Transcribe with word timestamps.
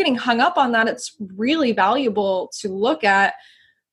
getting 0.00 0.16
hung 0.16 0.40
up 0.40 0.56
on 0.56 0.72
that, 0.72 0.88
it's 0.88 1.14
really 1.36 1.72
valuable 1.72 2.50
to 2.60 2.68
look 2.68 3.04
at 3.04 3.34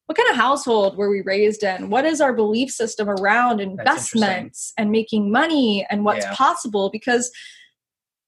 what 0.08 0.18
kind 0.18 0.30
of 0.30 0.38
household 0.38 0.96
were 0.98 1.10
we 1.10 1.22
raised 1.22 1.64
in? 1.64 1.90
What 1.90 2.06
is 2.06 2.22
our 2.22 2.34
belief 2.34 2.72
system 2.72 3.10
around 3.10 3.60
investments 3.60 4.72
and 4.78 4.90
making 4.90 5.32
money 5.32 5.86
and 5.90 6.06
what's 6.06 6.26
yeah. 6.26 6.34
possible? 6.34 6.90
Because 6.90 7.30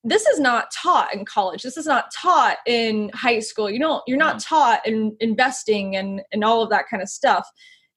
this 0.04 0.26
is 0.26 0.42
not 0.42 0.71
taught 0.71 1.13
in 1.13 1.23
college. 1.23 1.63
This 1.63 1.78
is 1.78 1.86
not 1.86 2.12
taught 2.13 2.57
in 2.68 3.10
high 3.13 3.39
school. 3.39 3.70
You 3.70 3.80
know, 3.80 4.02
you're 4.08 4.18
not 4.18 4.42
taught 4.42 4.86
in 4.86 5.16
investing 5.22 5.96
and, 5.96 6.22
and 6.34 6.44
all 6.44 6.62
of 6.62 6.70
that 6.70 6.86
kind 6.90 7.02
of 7.02 7.08
stuff. 7.08 7.48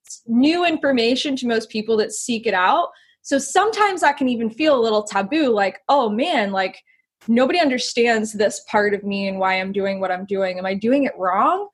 It's 0.07 0.23
new 0.27 0.65
information 0.65 1.35
to 1.37 1.49
most 1.49 1.69
people 1.69 1.97
that 1.97 2.13
seek 2.13 2.47
it 2.47 2.55
out. 2.55 2.89
So 3.23 3.39
sometimes 3.39 4.01
that 4.03 4.17
can 4.17 4.29
even 4.29 4.49
feel 4.49 4.79
a 4.79 4.83
little 4.83 5.03
taboo, 5.03 5.49
like, 5.49 5.81
oh 5.89 6.09
man, 6.09 6.53
like 6.53 6.83
nobody 7.29 7.61
understands 7.61 8.33
this 8.33 8.61
part 8.69 8.95
of 8.95 9.05
me 9.05 9.29
and 9.29 9.39
why 9.39 9.55
I'm 9.55 9.73
doing 9.73 10.01
what 10.01 10.11
I'm 10.11 10.27
doing. 10.27 10.59
Am 10.59 10.67
I 10.67 10.75
doing 10.75 11.05
it 11.05 11.13
wrong? 11.19 11.69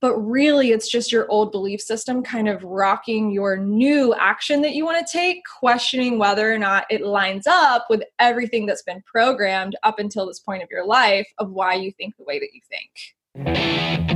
but 0.00 0.16
really 0.18 0.72
it's 0.72 0.88
just 0.88 1.10
your 1.10 1.28
old 1.30 1.50
belief 1.50 1.80
system 1.80 2.22
kind 2.22 2.48
of 2.48 2.62
rocking 2.62 3.30
your 3.30 3.56
new 3.56 4.14
action 4.14 4.62
that 4.62 4.74
you 4.74 4.84
want 4.84 5.04
to 5.04 5.12
take 5.12 5.42
questioning 5.58 6.18
whether 6.18 6.52
or 6.52 6.58
not 6.58 6.84
it 6.90 7.02
lines 7.02 7.46
up 7.46 7.86
with 7.88 8.02
everything 8.18 8.66
that's 8.66 8.82
been 8.82 9.02
programmed 9.02 9.76
up 9.82 9.98
until 9.98 10.26
this 10.26 10.40
point 10.40 10.62
of 10.62 10.68
your 10.70 10.86
life 10.86 11.26
of 11.38 11.50
why 11.50 11.74
you 11.74 11.90
think 11.92 12.16
the 12.16 12.24
way 12.24 12.38
that 12.38 12.50
you 12.52 12.60
think 12.68 14.15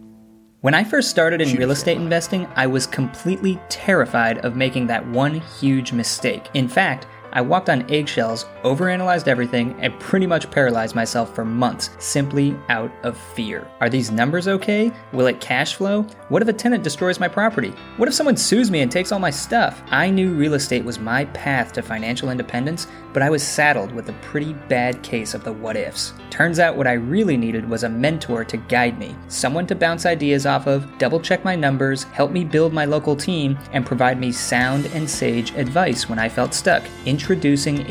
When 0.61 0.75
I 0.75 0.83
first 0.83 1.09
started 1.09 1.41
in 1.41 1.57
real 1.57 1.71
estate 1.71 1.97
investing, 1.97 2.45
I 2.55 2.67
was 2.67 2.85
completely 2.85 3.59
terrified 3.67 4.45
of 4.45 4.55
making 4.55 4.85
that 4.87 5.07
one 5.07 5.41
huge 5.59 5.91
mistake. 5.91 6.49
In 6.53 6.67
fact, 6.67 7.07
I 7.33 7.41
walked 7.41 7.67
on 7.67 7.89
eggshells, 7.89 8.45
overanalyzed 8.63 9.27
everything, 9.27 9.75
and 9.79 9.99
pretty 9.99 10.27
much 10.27 10.49
paralyzed 10.51 10.95
myself 10.95 11.33
for 11.33 11.45
months 11.45 11.89
simply 11.99 12.57
out 12.69 12.91
of 13.03 13.17
fear. 13.17 13.67
Are 13.79 13.89
these 13.89 14.11
numbers 14.11 14.47
okay? 14.47 14.91
Will 15.13 15.27
it 15.27 15.41
cash 15.41 15.75
flow? 15.75 16.03
What 16.29 16.41
if 16.41 16.47
a 16.47 16.53
tenant 16.53 16.83
destroys 16.83 17.19
my 17.19 17.27
property? 17.27 17.73
What 17.97 18.07
if 18.07 18.13
someone 18.15 18.37
sues 18.37 18.71
me 18.71 18.81
and 18.81 18.91
takes 18.91 19.11
all 19.11 19.19
my 19.19 19.29
stuff? 19.29 19.81
I 19.89 20.09
knew 20.09 20.33
real 20.33 20.53
estate 20.53 20.85
was 20.85 20.99
my 20.99 21.25
path 21.25 21.73
to 21.73 21.81
financial 21.81 22.29
independence, 22.29 22.87
but 23.13 23.21
I 23.21 23.29
was 23.29 23.43
saddled 23.43 23.91
with 23.91 24.09
a 24.09 24.13
pretty 24.21 24.53
bad 24.53 25.03
case 25.03 25.33
of 25.33 25.43
the 25.43 25.51
what 25.51 25.75
ifs. 25.75 26.13
Turns 26.29 26.59
out 26.59 26.77
what 26.77 26.87
I 26.87 26.93
really 26.93 27.37
needed 27.37 27.69
was 27.69 27.83
a 27.83 27.89
mentor 27.89 28.45
to 28.45 28.57
guide 28.57 28.97
me, 28.97 29.15
someone 29.27 29.67
to 29.67 29.75
bounce 29.75 30.05
ideas 30.05 30.45
off 30.45 30.67
of, 30.67 30.97
double 30.97 31.19
check 31.19 31.43
my 31.43 31.55
numbers, 31.55 32.03
help 32.03 32.31
me 32.31 32.43
build 32.43 32.73
my 32.73 32.85
local 32.85 33.15
team, 33.15 33.57
and 33.73 33.85
provide 33.85 34.19
me 34.19 34.31
sound 34.31 34.85
and 34.87 35.09
sage 35.09 35.51
advice 35.55 36.07
when 36.07 36.19
I 36.19 36.29
felt 36.29 36.53
stuck. 36.53 36.83
Introducing 37.05 37.85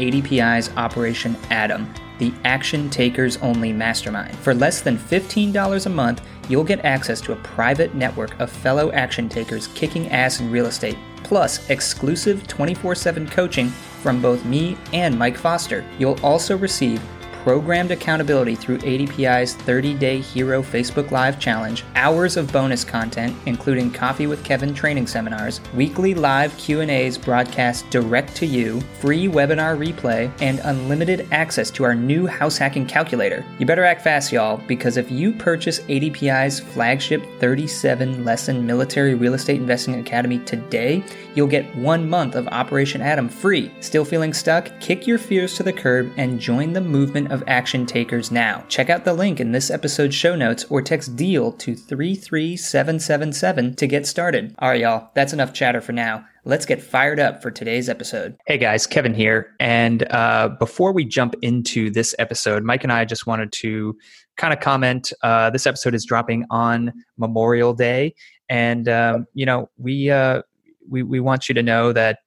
ADPI's 0.61 0.77
Operation 0.77 1.35
ATOM 1.51 1.87
the 2.19 2.35
Action 2.45 2.91
Takers 2.91 3.39
Only 3.39 3.73
Mastermind. 3.73 4.37
For 4.41 4.53
less 4.53 4.83
than 4.83 4.99
$15 4.99 5.87
a 5.87 5.89
month, 5.89 6.21
you'll 6.51 6.65
get 6.65 6.85
access 6.85 7.19
to 7.23 7.33
a 7.33 7.37
private 7.37 7.95
network 7.95 8.39
of 8.39 8.53
fellow 8.53 8.93
action 8.93 9.27
takers 9.27 9.69
kicking 9.69 10.11
ass 10.11 10.39
in 10.39 10.51
real 10.51 10.67
estate, 10.67 10.99
plus 11.23 11.71
exclusive 11.71 12.47
24 12.47 12.95
7 12.95 13.27
coaching 13.27 13.71
from 14.03 14.21
both 14.21 14.45
me 14.45 14.77
and 14.93 15.19
Mike 15.19 15.39
Foster. 15.39 15.83
You'll 15.99 16.21
also 16.23 16.59
receive 16.59 17.03
programmed 17.43 17.91
accountability 17.91 18.55
through 18.55 18.79
ADPI's 18.79 19.55
30-day 19.57 20.21
Hero 20.21 20.63
Facebook 20.63 21.11
Live 21.11 21.41
challenge, 21.41 21.85
hours 21.95 22.37
of 22.37 22.53
bonus 22.53 22.85
content 22.85 23.35
including 23.47 23.91
Coffee 23.91 24.27
with 24.27 24.45
Kevin 24.45 24.75
training 24.75 25.07
seminars, 25.07 25.61
weekly 25.75 26.15
live 26.15 26.57
Q&As 26.59 27.17
broadcast 27.17 27.89
direct 27.91 28.37
to 28.37 28.47
you, 28.47 28.81
free 29.01 29.27
webinar 29.27 29.79
replay, 29.79 30.31
and 30.41 30.61
unlimited 30.65 31.27
access 31.33 31.71
to 31.71 31.85
our 31.85 31.95
new 31.95 32.27
house 32.27 32.59
hacking 32.59 32.87
calculator. 32.87 33.45
You 33.59 33.67
better 33.67 33.85
act 33.85 34.03
fast, 34.03 34.33
y'all, 34.33 34.59
because 34.67 34.97
if 34.97 35.11
you 35.11 35.33
purchase 35.33 35.81
ADPI's 35.81 36.61
flagship 36.61 37.25
37 37.39 38.25
lesson 38.25 38.67
military 38.67 39.15
real 39.15 39.35
estate 39.35 39.61
investing 39.61 39.95
academy 39.95 40.39
today, 40.41 41.03
you'll 41.35 41.47
get 41.47 41.75
1 41.77 42.09
month 42.09 42.35
of 42.35 42.49
Operation 42.49 43.01
ATOM 43.01 43.31
free. 43.31 43.71
Still 43.81 44.05
feeling 44.05 44.35
stuck? 44.35 44.69
Kick 44.81 45.07
your 45.07 45.19
fears 45.19 45.55
to 45.57 45.63
the 45.63 45.73
curb 45.73 46.13
and 46.17 46.39
join 46.39 46.73
the 46.73 46.81
movement 46.81 47.30
of 47.31 47.43
action 47.47 47.87
takers 47.87 48.31
now. 48.31 48.65
Check 48.69 48.91
out 48.91 49.05
the 49.05 49.15
link 49.15 49.41
in 49.41 49.53
this 49.53 49.71
episode's 49.71 50.15
show 50.15 50.37
notes 50.37 50.65
or 50.65 50.83
text 50.83 51.17
DEAL 51.17 51.53
to 51.53 51.75
33777 51.75 53.77
to 53.77 53.87
get 53.87 54.07
started. 54.07 54.55
All 54.59 54.69
right, 54.69 54.81
y'all, 54.81 55.11
that's 55.15 55.33
enough 55.33 55.53
chatter 55.53 55.81
for 55.81 55.93
now. 55.93 56.25
Let's 56.45 56.67
get 56.67 56.83
fired 56.83 57.21
up 57.21 57.43
for 57.43 57.51
today's 57.51 57.89
episode. 57.89 58.37
Hey 58.47 58.59
guys, 58.59 58.87
Kevin 58.87 59.15
here. 59.15 59.55
And 59.61 60.11
uh, 60.11 60.51
before 60.59 60.93
we 60.93 61.05
jump 61.05 61.35
into 61.43 61.91
this 61.91 62.15
episode, 62.19 62.65
Mike 62.65 62.83
and 62.83 62.93
I 62.93 63.05
just 63.05 63.27
wanted 63.27 63.53
to 63.53 63.97
kind 64.37 64.53
of 64.53 64.61
comment. 64.61 65.13
Uh, 65.23 65.51
this 65.51 65.67
episode 65.67 65.95
is 65.95 66.05
dropping 66.05 66.47
on 66.51 66.93
Memorial 67.19 67.75
Day. 67.75 68.15
And, 68.49 68.89
um, 68.89 69.27
you 69.35 69.47
know, 69.47 69.71
we, 69.77 70.11
uh, 70.11 70.43
we, 70.89 71.03
we 71.03 71.21
want 71.21 71.49
you 71.49 71.55
to 71.55 71.63
know 71.63 71.93
that 71.93 72.19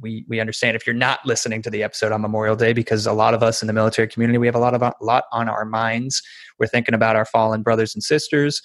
we 0.00 0.24
we 0.28 0.40
understand 0.40 0.76
if 0.76 0.86
you're 0.86 0.94
not 0.94 1.20
listening 1.24 1.62
to 1.62 1.70
the 1.70 1.82
episode 1.82 2.12
on 2.12 2.20
Memorial 2.20 2.56
Day 2.56 2.72
because 2.72 3.06
a 3.06 3.12
lot 3.12 3.34
of 3.34 3.42
us 3.42 3.62
in 3.62 3.66
the 3.66 3.72
military 3.72 4.08
community 4.08 4.38
we 4.38 4.46
have 4.46 4.54
a 4.54 4.60
lot 4.60 4.74
of 4.74 4.82
a 4.82 4.92
lot 5.00 5.24
on 5.32 5.48
our 5.48 5.64
minds. 5.64 6.22
We're 6.58 6.66
thinking 6.66 6.94
about 6.94 7.16
our 7.16 7.24
fallen 7.24 7.62
brothers 7.62 7.94
and 7.94 8.02
sisters, 8.02 8.60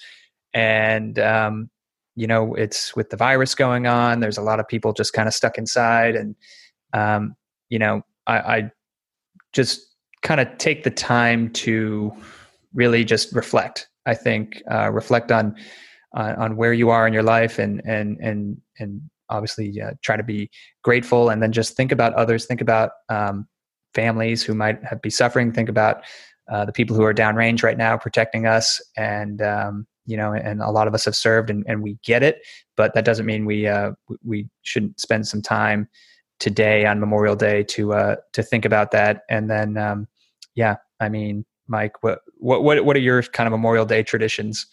and 0.54 1.18
um, 1.18 1.70
you 2.16 2.26
know 2.26 2.54
it's 2.54 2.94
with 2.94 3.10
the 3.10 3.16
virus 3.16 3.54
going 3.54 3.86
on. 3.86 4.20
There's 4.20 4.38
a 4.38 4.42
lot 4.42 4.60
of 4.60 4.68
people 4.68 4.92
just 4.92 5.12
kind 5.12 5.28
of 5.28 5.34
stuck 5.34 5.58
inside, 5.58 6.16
and 6.16 6.36
um, 6.92 7.34
you 7.68 7.78
know 7.78 8.02
I, 8.26 8.38
I 8.38 8.70
just 9.52 9.80
kind 10.22 10.40
of 10.40 10.48
take 10.58 10.84
the 10.84 10.90
time 10.90 11.50
to 11.50 12.12
really 12.74 13.04
just 13.04 13.34
reflect. 13.34 13.88
I 14.06 14.14
think 14.14 14.62
uh, 14.70 14.90
reflect 14.90 15.30
on 15.30 15.56
uh, 16.16 16.34
on 16.36 16.56
where 16.56 16.72
you 16.72 16.90
are 16.90 17.06
in 17.06 17.12
your 17.12 17.22
life 17.22 17.58
and 17.58 17.80
and 17.84 18.18
and 18.20 18.60
and 18.78 19.02
obviously 19.32 19.80
try 20.02 20.16
to 20.16 20.22
be 20.22 20.50
grateful 20.84 21.30
and 21.30 21.42
then 21.42 21.52
just 21.52 21.76
think 21.76 21.90
about 21.90 22.14
others 22.14 22.46
think 22.46 22.60
about 22.60 22.90
um, 23.08 23.46
families 23.94 24.42
who 24.42 24.54
might 24.54 24.82
have, 24.84 25.00
be 25.02 25.10
suffering 25.10 25.52
think 25.52 25.68
about 25.68 26.04
uh, 26.50 26.64
the 26.64 26.72
people 26.72 26.94
who 26.94 27.02
are 27.02 27.14
downrange 27.14 27.62
right 27.62 27.78
now 27.78 27.96
protecting 27.96 28.46
us 28.46 28.80
and 28.96 29.40
um, 29.42 29.86
you 30.06 30.16
know 30.16 30.32
and 30.32 30.60
a 30.60 30.70
lot 30.70 30.88
of 30.88 30.94
us 30.94 31.04
have 31.04 31.16
served 31.16 31.50
and, 31.50 31.64
and 31.66 31.82
we 31.82 31.98
get 32.04 32.22
it 32.22 32.40
but 32.76 32.94
that 32.94 33.04
doesn't 33.04 33.26
mean 33.26 33.44
we 33.44 33.66
uh, 33.66 33.92
we 34.24 34.48
shouldn't 34.62 34.98
spend 35.00 35.26
some 35.26 35.42
time 35.42 35.88
today 36.40 36.84
on 36.86 36.98
memorial 36.98 37.36
day 37.36 37.62
to 37.62 37.92
uh, 37.92 38.16
to 38.32 38.42
think 38.42 38.64
about 38.64 38.90
that 38.90 39.22
and 39.30 39.50
then 39.50 39.76
um, 39.76 40.08
yeah 40.54 40.76
i 41.00 41.08
mean 41.08 41.44
mike 41.68 42.02
what 42.02 42.20
what 42.38 42.84
what 42.84 42.96
are 42.96 43.00
your 43.00 43.22
kind 43.22 43.46
of 43.46 43.52
memorial 43.52 43.86
day 43.86 44.02
traditions 44.02 44.66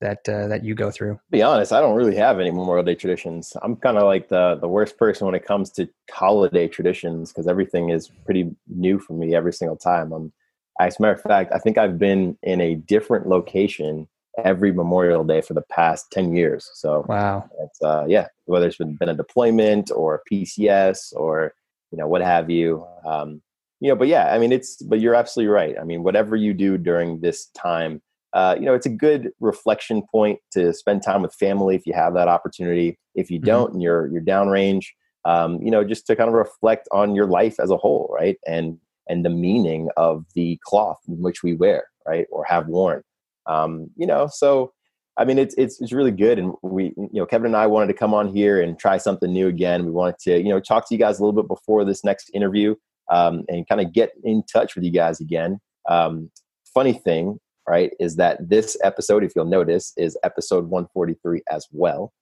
that 0.00 0.28
uh, 0.28 0.48
that 0.48 0.64
you 0.64 0.74
go 0.74 0.90
through? 0.90 1.14
To 1.14 1.20
be 1.30 1.42
honest, 1.42 1.72
I 1.72 1.80
don't 1.80 1.96
really 1.96 2.16
have 2.16 2.38
any 2.40 2.50
Memorial 2.50 2.84
Day 2.84 2.94
traditions. 2.94 3.52
I'm 3.62 3.76
kind 3.76 3.96
of 3.96 4.04
like 4.04 4.28
the 4.28 4.56
the 4.60 4.68
worst 4.68 4.96
person 4.96 5.26
when 5.26 5.34
it 5.34 5.44
comes 5.44 5.70
to 5.72 5.88
holiday 6.10 6.68
traditions 6.68 7.32
because 7.32 7.46
everything 7.46 7.90
is 7.90 8.08
pretty 8.24 8.50
new 8.68 8.98
for 8.98 9.14
me 9.14 9.34
every 9.34 9.52
single 9.52 9.76
time. 9.76 10.12
I'm, 10.12 10.32
as 10.80 10.98
a 10.98 11.02
matter 11.02 11.14
of 11.14 11.22
fact, 11.22 11.52
I 11.52 11.58
think 11.58 11.78
I've 11.78 11.98
been 11.98 12.38
in 12.42 12.60
a 12.60 12.76
different 12.76 13.26
location 13.26 14.08
every 14.44 14.72
Memorial 14.72 15.24
Day 15.24 15.40
for 15.40 15.54
the 15.54 15.62
past 15.62 16.06
ten 16.12 16.34
years. 16.34 16.70
So 16.74 17.04
wow, 17.08 17.48
it's 17.60 17.82
uh, 17.82 18.04
yeah, 18.08 18.28
whether 18.44 18.66
it's 18.66 18.76
been, 18.76 18.94
been 18.94 19.08
a 19.08 19.14
deployment 19.14 19.90
or 19.90 20.22
PCS 20.30 21.12
or 21.14 21.54
you 21.90 21.98
know 21.98 22.06
what 22.06 22.22
have 22.22 22.50
you. 22.50 22.86
Um, 23.04 23.42
you 23.80 23.88
know, 23.88 23.96
but 23.96 24.08
yeah, 24.08 24.32
I 24.32 24.38
mean, 24.38 24.52
it's 24.52 24.82
but 24.82 25.00
you're 25.00 25.14
absolutely 25.14 25.52
right. 25.52 25.76
I 25.80 25.84
mean, 25.84 26.02
whatever 26.02 26.36
you 26.36 26.52
do 26.52 26.78
during 26.78 27.20
this 27.20 27.46
time 27.46 28.02
uh, 28.32 28.56
you 28.58 28.66
know, 28.66 28.74
it's 28.74 28.86
a 28.86 28.90
good 28.90 29.30
reflection 29.40 30.02
point 30.10 30.38
to 30.52 30.72
spend 30.72 31.02
time 31.02 31.22
with 31.22 31.34
family 31.34 31.74
if 31.74 31.86
you 31.86 31.94
have 31.94 32.14
that 32.14 32.28
opportunity. 32.28 32.98
If 33.14 33.30
you 33.30 33.38
mm-hmm. 33.38 33.46
don't, 33.46 33.72
and 33.72 33.82
you're 33.82 34.06
you're 34.08 34.22
downrange, 34.22 34.86
um, 35.24 35.60
you 35.62 35.70
know, 35.70 35.84
just 35.84 36.06
to 36.08 36.16
kind 36.16 36.28
of 36.28 36.34
reflect 36.34 36.88
on 36.92 37.14
your 37.14 37.26
life 37.26 37.56
as 37.60 37.70
a 37.70 37.76
whole, 37.76 38.08
right? 38.12 38.36
And 38.46 38.78
and 39.08 39.24
the 39.24 39.30
meaning 39.30 39.88
of 39.96 40.24
the 40.34 40.58
cloth 40.62 40.98
in 41.08 41.20
which 41.22 41.42
we 41.42 41.54
wear, 41.54 41.84
right, 42.06 42.26
or 42.30 42.44
have 42.44 42.66
worn. 42.68 43.02
Um, 43.46 43.88
you 43.96 44.06
know, 44.06 44.28
so 44.30 44.72
I 45.18 45.24
mean, 45.24 45.38
it's, 45.38 45.54
it's 45.58 45.80
it's 45.80 45.92
really 45.92 46.12
good, 46.12 46.38
and 46.38 46.54
we, 46.62 46.94
you 46.96 47.08
know, 47.14 47.26
Kevin 47.26 47.46
and 47.46 47.56
I 47.56 47.66
wanted 47.66 47.88
to 47.88 47.94
come 47.94 48.14
on 48.14 48.28
here 48.28 48.60
and 48.60 48.78
try 48.78 48.98
something 48.98 49.32
new 49.32 49.48
again. 49.48 49.84
We 49.84 49.90
wanted 49.90 50.18
to, 50.20 50.38
you 50.38 50.50
know, 50.50 50.60
talk 50.60 50.88
to 50.88 50.94
you 50.94 50.98
guys 50.98 51.18
a 51.18 51.24
little 51.24 51.42
bit 51.42 51.48
before 51.48 51.84
this 51.84 52.04
next 52.04 52.30
interview, 52.34 52.76
um, 53.10 53.44
and 53.48 53.68
kind 53.68 53.80
of 53.80 53.92
get 53.92 54.12
in 54.22 54.44
touch 54.44 54.76
with 54.76 54.84
you 54.84 54.92
guys 54.92 55.20
again. 55.20 55.58
Um, 55.88 56.30
funny 56.72 56.92
thing, 56.92 57.40
right, 57.68 57.92
is 58.00 58.16
that 58.16 58.48
this 58.48 58.76
episode, 58.82 59.24
if 59.24 59.32
you'll 59.34 59.44
notice, 59.44 59.92
is 59.96 60.16
episode 60.22 60.68
143 60.68 61.42
as 61.50 61.66
well. 61.70 62.12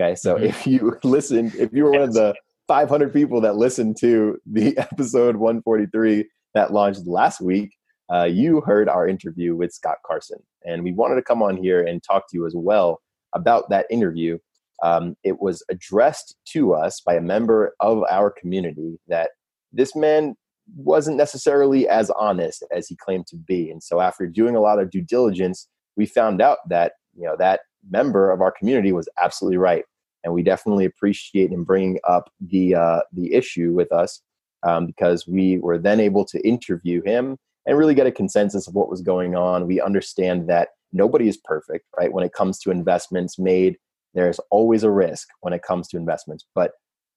Okay, 0.00 0.14
so 0.14 0.36
mm-hmm. 0.36 0.44
if 0.44 0.66
you 0.66 0.98
listen, 1.04 1.52
if 1.58 1.72
you 1.72 1.84
were 1.84 1.92
one 1.92 2.02
of 2.02 2.14
the 2.14 2.34
500 2.68 3.12
people 3.12 3.40
that 3.40 3.56
listened 3.56 3.96
to 4.00 4.38
the 4.46 4.76
episode 4.78 5.36
143 5.36 6.28
that 6.54 6.72
launched 6.72 7.06
last 7.06 7.40
week, 7.40 7.76
uh, 8.12 8.24
you 8.24 8.60
heard 8.60 8.88
our 8.88 9.06
interview 9.06 9.56
with 9.56 9.72
Scott 9.72 9.96
Carson. 10.06 10.38
And 10.64 10.82
we 10.82 10.92
wanted 10.92 11.16
to 11.16 11.22
come 11.22 11.42
on 11.42 11.56
here 11.56 11.82
and 11.82 12.02
talk 12.02 12.28
to 12.30 12.36
you 12.36 12.46
as 12.46 12.54
well 12.54 13.00
about 13.34 13.70
that 13.70 13.86
interview. 13.90 14.38
Um, 14.82 15.16
it 15.24 15.40
was 15.40 15.62
addressed 15.70 16.36
to 16.48 16.74
us 16.74 17.00
by 17.00 17.14
a 17.14 17.20
member 17.20 17.74
of 17.80 18.02
our 18.10 18.30
community 18.30 18.98
that 19.08 19.30
this 19.72 19.94
man 19.96 20.34
wasn't 20.76 21.16
necessarily 21.16 21.88
as 21.88 22.10
honest 22.10 22.64
as 22.70 22.88
he 22.88 22.96
claimed 22.96 23.26
to 23.28 23.36
be. 23.36 23.70
And 23.70 23.82
so 23.82 24.00
after 24.00 24.26
doing 24.26 24.56
a 24.56 24.60
lot 24.60 24.78
of 24.78 24.90
due 24.90 25.02
diligence, 25.02 25.68
we 25.96 26.06
found 26.06 26.40
out 26.40 26.58
that, 26.68 26.92
you 27.16 27.24
know, 27.24 27.36
that 27.38 27.60
member 27.90 28.30
of 28.30 28.40
our 28.40 28.52
community 28.52 28.92
was 28.92 29.08
absolutely 29.20 29.58
right. 29.58 29.84
And 30.24 30.32
we 30.32 30.42
definitely 30.42 30.84
appreciate 30.84 31.50
him 31.50 31.64
bringing 31.64 31.98
up 32.08 32.30
the, 32.40 32.74
uh, 32.76 33.00
the 33.12 33.34
issue 33.34 33.72
with 33.72 33.92
us 33.92 34.22
um, 34.62 34.86
because 34.86 35.26
we 35.26 35.58
were 35.58 35.78
then 35.78 35.98
able 35.98 36.24
to 36.26 36.46
interview 36.46 37.02
him 37.04 37.36
and 37.66 37.76
really 37.76 37.94
get 37.94 38.06
a 38.06 38.12
consensus 38.12 38.68
of 38.68 38.74
what 38.74 38.88
was 38.88 39.02
going 39.02 39.34
on. 39.34 39.66
We 39.66 39.80
understand 39.80 40.48
that 40.48 40.68
nobody 40.92 41.28
is 41.28 41.36
perfect, 41.36 41.86
right? 41.98 42.12
When 42.12 42.24
it 42.24 42.32
comes 42.32 42.58
to 42.60 42.70
investments 42.70 43.38
made, 43.38 43.76
there's 44.14 44.38
always 44.50 44.84
a 44.84 44.90
risk 44.90 45.28
when 45.40 45.52
it 45.52 45.62
comes 45.62 45.88
to 45.88 45.96
investments, 45.96 46.44
but 46.54 46.72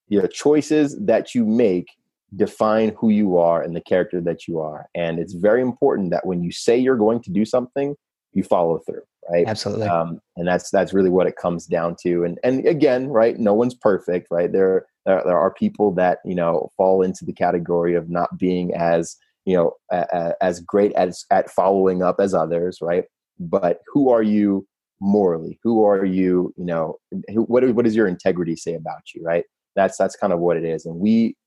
the 0.07 0.27
choices 0.27 0.97
that 1.05 1.33
you 1.33 1.45
make 1.45 1.87
define 2.35 2.95
who 2.97 3.09
you 3.09 3.37
are 3.37 3.61
and 3.61 3.75
the 3.75 3.81
character 3.81 4.21
that 4.21 4.47
you 4.47 4.59
are. 4.59 4.87
And 4.95 5.19
it's 5.19 5.33
very 5.33 5.61
important 5.61 6.11
that 6.11 6.25
when 6.25 6.43
you 6.43 6.51
say 6.51 6.77
you're 6.77 6.97
going 6.97 7.21
to 7.21 7.31
do 7.31 7.45
something, 7.45 7.95
you 8.33 8.43
follow 8.43 8.79
through, 8.79 9.01
right? 9.29 9.47
Absolutely. 9.47 9.87
Um, 9.87 10.19
and 10.35 10.47
that's 10.47 10.69
that's 10.69 10.93
really 10.93 11.09
what 11.09 11.27
it 11.27 11.37
comes 11.37 11.65
down 11.65 11.95
to. 12.03 12.23
And 12.23 12.37
and 12.43 12.65
again, 12.67 13.07
right? 13.07 13.37
No 13.39 13.53
one's 13.53 13.75
perfect, 13.75 14.27
right? 14.29 14.51
There 14.51 14.85
there, 15.05 15.21
there 15.25 15.37
are 15.37 15.53
people 15.53 15.93
that 15.95 16.19
you 16.25 16.35
know 16.35 16.69
fall 16.77 17.01
into 17.01 17.25
the 17.25 17.33
category 17.33 17.95
of 17.95 18.09
not 18.09 18.37
being 18.37 18.73
as 18.75 19.15
you 19.45 19.55
know 19.55 19.73
uh, 19.91 20.33
as 20.41 20.59
great 20.59 20.91
as 20.93 21.25
at 21.31 21.49
following 21.49 22.03
up 22.03 22.17
as 22.19 22.33
others, 22.33 22.79
right? 22.81 23.05
But 23.39 23.79
who 23.87 24.09
are 24.09 24.23
you 24.23 24.67
morally? 24.99 25.59
Who 25.63 25.83
are 25.83 26.05
you? 26.05 26.53
You 26.57 26.65
know, 26.65 26.97
who, 27.33 27.43
what 27.43 27.67
what 27.73 27.85
does 27.85 27.95
your 27.95 28.07
integrity 28.07 28.55
say 28.55 28.73
about 28.73 29.13
you, 29.13 29.23
right? 29.23 29.45
That's 29.75 29.97
that's 29.97 30.15
kind 30.15 30.33
of 30.33 30.39
what 30.39 30.57
it 30.57 30.65
is. 30.65 30.85
And 30.85 30.97
we 30.97 31.37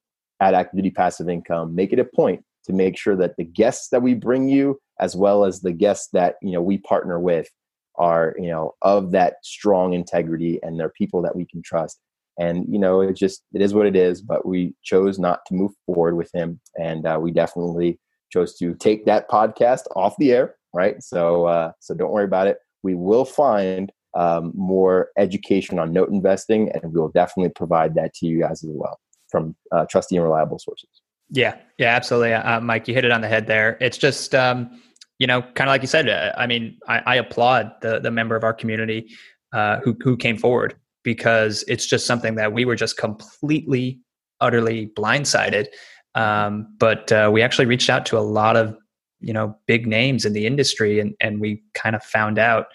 at 0.40 0.54
Active 0.54 0.76
Duty 0.76 0.90
Passive 0.90 1.28
Income 1.28 1.74
make 1.74 1.92
it 1.92 1.98
a 1.98 2.04
point 2.04 2.44
to 2.64 2.72
make 2.72 2.96
sure 2.96 3.16
that 3.16 3.36
the 3.36 3.44
guests 3.44 3.88
that 3.88 4.02
we 4.02 4.14
bring 4.14 4.48
you, 4.48 4.78
as 5.00 5.16
well 5.16 5.44
as 5.44 5.60
the 5.60 5.72
guests 5.72 6.08
that 6.12 6.36
you 6.42 6.52
know 6.52 6.62
we 6.62 6.78
partner 6.78 7.18
with, 7.18 7.48
are 7.96 8.34
you 8.38 8.48
know 8.48 8.74
of 8.82 9.12
that 9.12 9.36
strong 9.42 9.92
integrity 9.92 10.60
and 10.62 10.78
they're 10.78 10.90
people 10.90 11.22
that 11.22 11.36
we 11.36 11.46
can 11.46 11.62
trust. 11.62 11.98
And 12.38 12.66
you 12.68 12.78
know, 12.78 13.00
it 13.00 13.16
just 13.16 13.42
it 13.52 13.62
is 13.62 13.74
what 13.74 13.86
it 13.86 13.96
is. 13.96 14.22
But 14.22 14.46
we 14.46 14.74
chose 14.82 15.18
not 15.18 15.40
to 15.46 15.54
move 15.54 15.72
forward 15.86 16.16
with 16.16 16.30
him, 16.32 16.60
and 16.80 17.06
uh, 17.06 17.18
we 17.20 17.32
definitely 17.32 17.98
chose 18.30 18.56
to 18.58 18.74
take 18.74 19.06
that 19.06 19.28
podcast 19.28 19.84
off 19.96 20.14
the 20.18 20.32
air. 20.32 20.54
Right. 20.74 21.02
So 21.02 21.46
uh, 21.46 21.72
so 21.80 21.94
don't 21.94 22.12
worry 22.12 22.26
about 22.26 22.46
it. 22.46 22.58
We 22.82 22.94
will 22.94 23.24
find 23.24 23.90
um, 24.14 24.52
more 24.54 25.08
education 25.16 25.78
on 25.78 25.92
note 25.92 26.10
investing, 26.10 26.70
and 26.70 26.92
we 26.92 27.00
will 27.00 27.10
definitely 27.10 27.50
provide 27.50 27.94
that 27.94 28.14
to 28.14 28.26
you 28.26 28.40
guys 28.40 28.62
as 28.62 28.70
well 28.72 29.00
from 29.28 29.54
uh, 29.72 29.86
trusty 29.90 30.16
and 30.16 30.24
reliable 30.24 30.58
sources. 30.58 30.88
Yeah, 31.30 31.56
yeah, 31.78 31.94
absolutely, 31.94 32.32
uh, 32.32 32.60
Mike. 32.60 32.88
You 32.88 32.94
hit 32.94 33.04
it 33.04 33.10
on 33.10 33.20
the 33.20 33.28
head 33.28 33.46
there. 33.46 33.76
It's 33.80 33.98
just, 33.98 34.34
um, 34.34 34.80
you 35.18 35.26
know, 35.26 35.42
kind 35.42 35.68
of 35.68 35.72
like 35.72 35.82
you 35.82 35.88
said. 35.88 36.08
Uh, 36.08 36.32
I 36.36 36.46
mean, 36.46 36.78
I, 36.88 37.02
I, 37.04 37.14
applaud 37.16 37.72
the 37.82 38.00
the 38.00 38.10
member 38.10 38.34
of 38.34 38.44
our 38.44 38.54
community 38.54 39.10
uh, 39.52 39.80
who 39.80 39.94
who 40.00 40.16
came 40.16 40.38
forward 40.38 40.74
because 41.04 41.64
it's 41.68 41.86
just 41.86 42.06
something 42.06 42.36
that 42.36 42.52
we 42.52 42.64
were 42.64 42.76
just 42.76 42.96
completely, 42.96 44.00
utterly 44.40 44.90
blindsided. 44.96 45.66
Um, 46.14 46.74
but 46.78 47.12
uh, 47.12 47.30
we 47.32 47.42
actually 47.42 47.66
reached 47.66 47.90
out 47.90 48.06
to 48.06 48.18
a 48.18 48.20
lot 48.20 48.56
of 48.56 48.76
you 49.20 49.32
know 49.32 49.54
big 49.66 49.86
names 49.86 50.24
in 50.24 50.32
the 50.32 50.46
industry, 50.46 50.98
and 50.98 51.14
and 51.20 51.40
we 51.40 51.62
kind 51.74 51.94
of 51.94 52.02
found 52.02 52.38
out, 52.38 52.68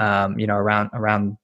um, 0.00 0.36
you 0.36 0.48
know, 0.48 0.56
around 0.56 0.90
around 0.94 1.36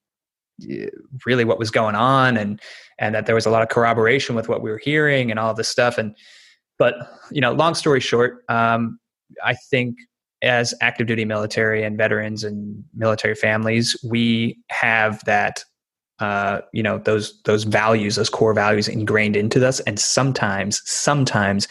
really 1.26 1.44
what 1.44 1.58
was 1.58 1.70
going 1.70 1.94
on 1.94 2.37
and 2.37 2.61
and 2.99 3.14
that 3.14 3.26
there 3.26 3.35
was 3.35 3.47
a 3.47 3.50
lot 3.50 3.62
of 3.62 3.69
corroboration 3.69 4.35
with 4.35 4.49
what 4.49 4.62
we 4.62 4.70
were 4.70 4.79
hearing 4.79 5.31
and 5.31 5.38
all 5.38 5.53
this 5.53 5.69
stuff. 5.69 5.99
And 5.99 6.17
but 6.79 6.94
you 7.31 7.41
know 7.41 7.53
long 7.53 7.75
story 7.75 8.00
short 8.00 8.44
um, 8.49 8.99
i 9.44 9.55
think 9.55 9.97
as 10.43 10.75
active 10.82 11.06
duty 11.06 11.25
military 11.25 11.82
and 11.82 11.97
veterans 11.97 12.44
and 12.44 12.85
military 12.94 13.35
families 13.35 13.97
we 14.05 14.58
have 14.69 15.25
that 15.25 15.64
uh, 16.19 16.61
you 16.73 16.82
know 16.82 16.99
those 16.99 17.41
those 17.43 17.64
values 17.64 18.17
those 18.17 18.31
core 18.31 18.55
values 18.55 18.88
ingrained 18.88 19.37
into 19.37 19.67
us. 19.67 19.81
And 19.81 19.99
sometimes 19.99 20.81
sometimes 20.85 21.69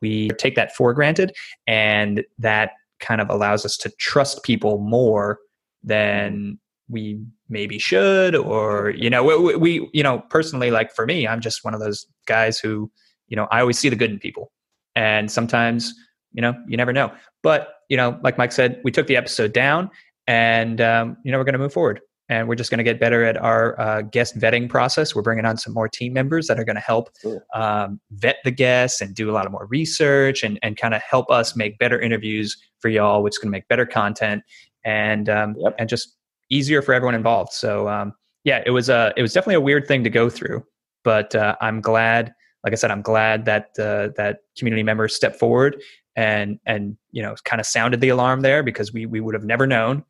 we 0.00 0.30
take 0.38 0.54
that 0.54 0.74
for 0.76 0.94
granted 0.94 1.34
and 1.66 2.24
that 2.38 2.72
kind 3.00 3.20
of 3.20 3.28
allows 3.28 3.64
us 3.64 3.76
to 3.78 3.90
trust 3.98 4.44
people 4.44 4.78
more 4.78 5.38
than 5.82 6.58
we 6.88 7.20
maybe 7.48 7.78
should 7.78 8.34
or 8.34 8.90
you 8.90 9.10
know 9.10 9.22
we, 9.22 9.56
we, 9.56 9.90
you 9.92 10.02
know 10.02 10.20
personally 10.30 10.70
like 10.70 10.94
for 10.94 11.06
me 11.06 11.26
i'm 11.26 11.40
just 11.40 11.64
one 11.64 11.74
of 11.74 11.80
those 11.80 12.06
guys 12.26 12.58
who 12.58 12.90
you 13.28 13.36
know 13.36 13.46
i 13.50 13.60
always 13.60 13.78
see 13.78 13.88
the 13.88 13.96
good 13.96 14.10
in 14.10 14.18
people. 14.18 14.52
And 14.96 15.30
sometimes 15.30 15.94
you 16.32 16.42
know 16.42 16.54
you 16.66 16.76
never 16.76 16.92
know. 16.92 17.12
But 17.42 17.68
you 17.88 17.96
know 17.96 18.18
like 18.22 18.36
mike 18.36 18.52
said 18.52 18.80
we 18.84 18.90
took 18.90 19.06
the 19.06 19.16
episode 19.16 19.52
down 19.52 19.90
and 20.26 20.80
um, 20.80 21.16
you 21.24 21.32
know 21.32 21.38
we're 21.38 21.44
going 21.44 21.54
to 21.54 21.58
move 21.58 21.72
forward. 21.72 22.00
And 22.30 22.46
we're 22.46 22.56
just 22.56 22.70
going 22.70 22.76
to 22.76 22.84
get 22.84 23.00
better 23.00 23.24
at 23.24 23.38
our 23.38 23.80
uh, 23.80 24.02
guest 24.02 24.38
vetting 24.38 24.68
process. 24.68 25.14
We're 25.14 25.22
bringing 25.22 25.46
on 25.46 25.56
some 25.56 25.72
more 25.72 25.88
team 25.88 26.12
members 26.12 26.46
that 26.48 26.60
are 26.60 26.64
going 26.64 26.76
to 26.76 26.82
help 26.82 27.08
um, 27.54 28.00
vet 28.10 28.36
the 28.44 28.50
guests 28.50 29.00
and 29.00 29.14
do 29.14 29.30
a 29.30 29.32
lot 29.32 29.46
of 29.46 29.52
more 29.52 29.64
research 29.64 30.42
and, 30.42 30.58
and 30.62 30.76
kind 30.76 30.92
of 30.92 31.00
help 31.00 31.30
us 31.30 31.56
make 31.56 31.78
better 31.78 31.98
interviews 31.98 32.54
for 32.80 32.90
y'all 32.90 33.22
which 33.22 33.32
is 33.32 33.38
going 33.38 33.48
to 33.48 33.52
make 33.52 33.66
better 33.68 33.86
content. 33.86 34.42
And 34.84 35.30
um, 35.30 35.56
yep. 35.58 35.74
and 35.78 35.88
just 35.88 36.17
easier 36.50 36.82
for 36.82 36.94
everyone 36.94 37.14
involved. 37.14 37.52
So 37.52 37.88
um, 37.88 38.12
yeah, 38.44 38.62
it 38.64 38.70
was 38.70 38.88
a 38.88 39.12
it 39.16 39.22
was 39.22 39.32
definitely 39.32 39.56
a 39.56 39.60
weird 39.60 39.86
thing 39.86 40.04
to 40.04 40.10
go 40.10 40.30
through, 40.30 40.64
but 41.04 41.34
uh, 41.34 41.56
I'm 41.60 41.80
glad. 41.80 42.34
Like 42.64 42.72
I 42.72 42.76
said, 42.76 42.90
I'm 42.90 43.02
glad 43.02 43.44
that 43.44 43.68
uh, 43.78 44.08
that 44.16 44.40
community 44.56 44.82
members 44.82 45.14
stepped 45.14 45.38
forward 45.38 45.80
and 46.16 46.58
and 46.66 46.96
you 47.12 47.22
know 47.22 47.34
kind 47.44 47.60
of 47.60 47.66
sounded 47.66 48.00
the 48.00 48.08
alarm 48.08 48.40
there 48.40 48.62
because 48.62 48.92
we 48.92 49.06
we 49.06 49.20
would 49.20 49.34
have 49.34 49.44
never 49.44 49.66
known. 49.66 50.04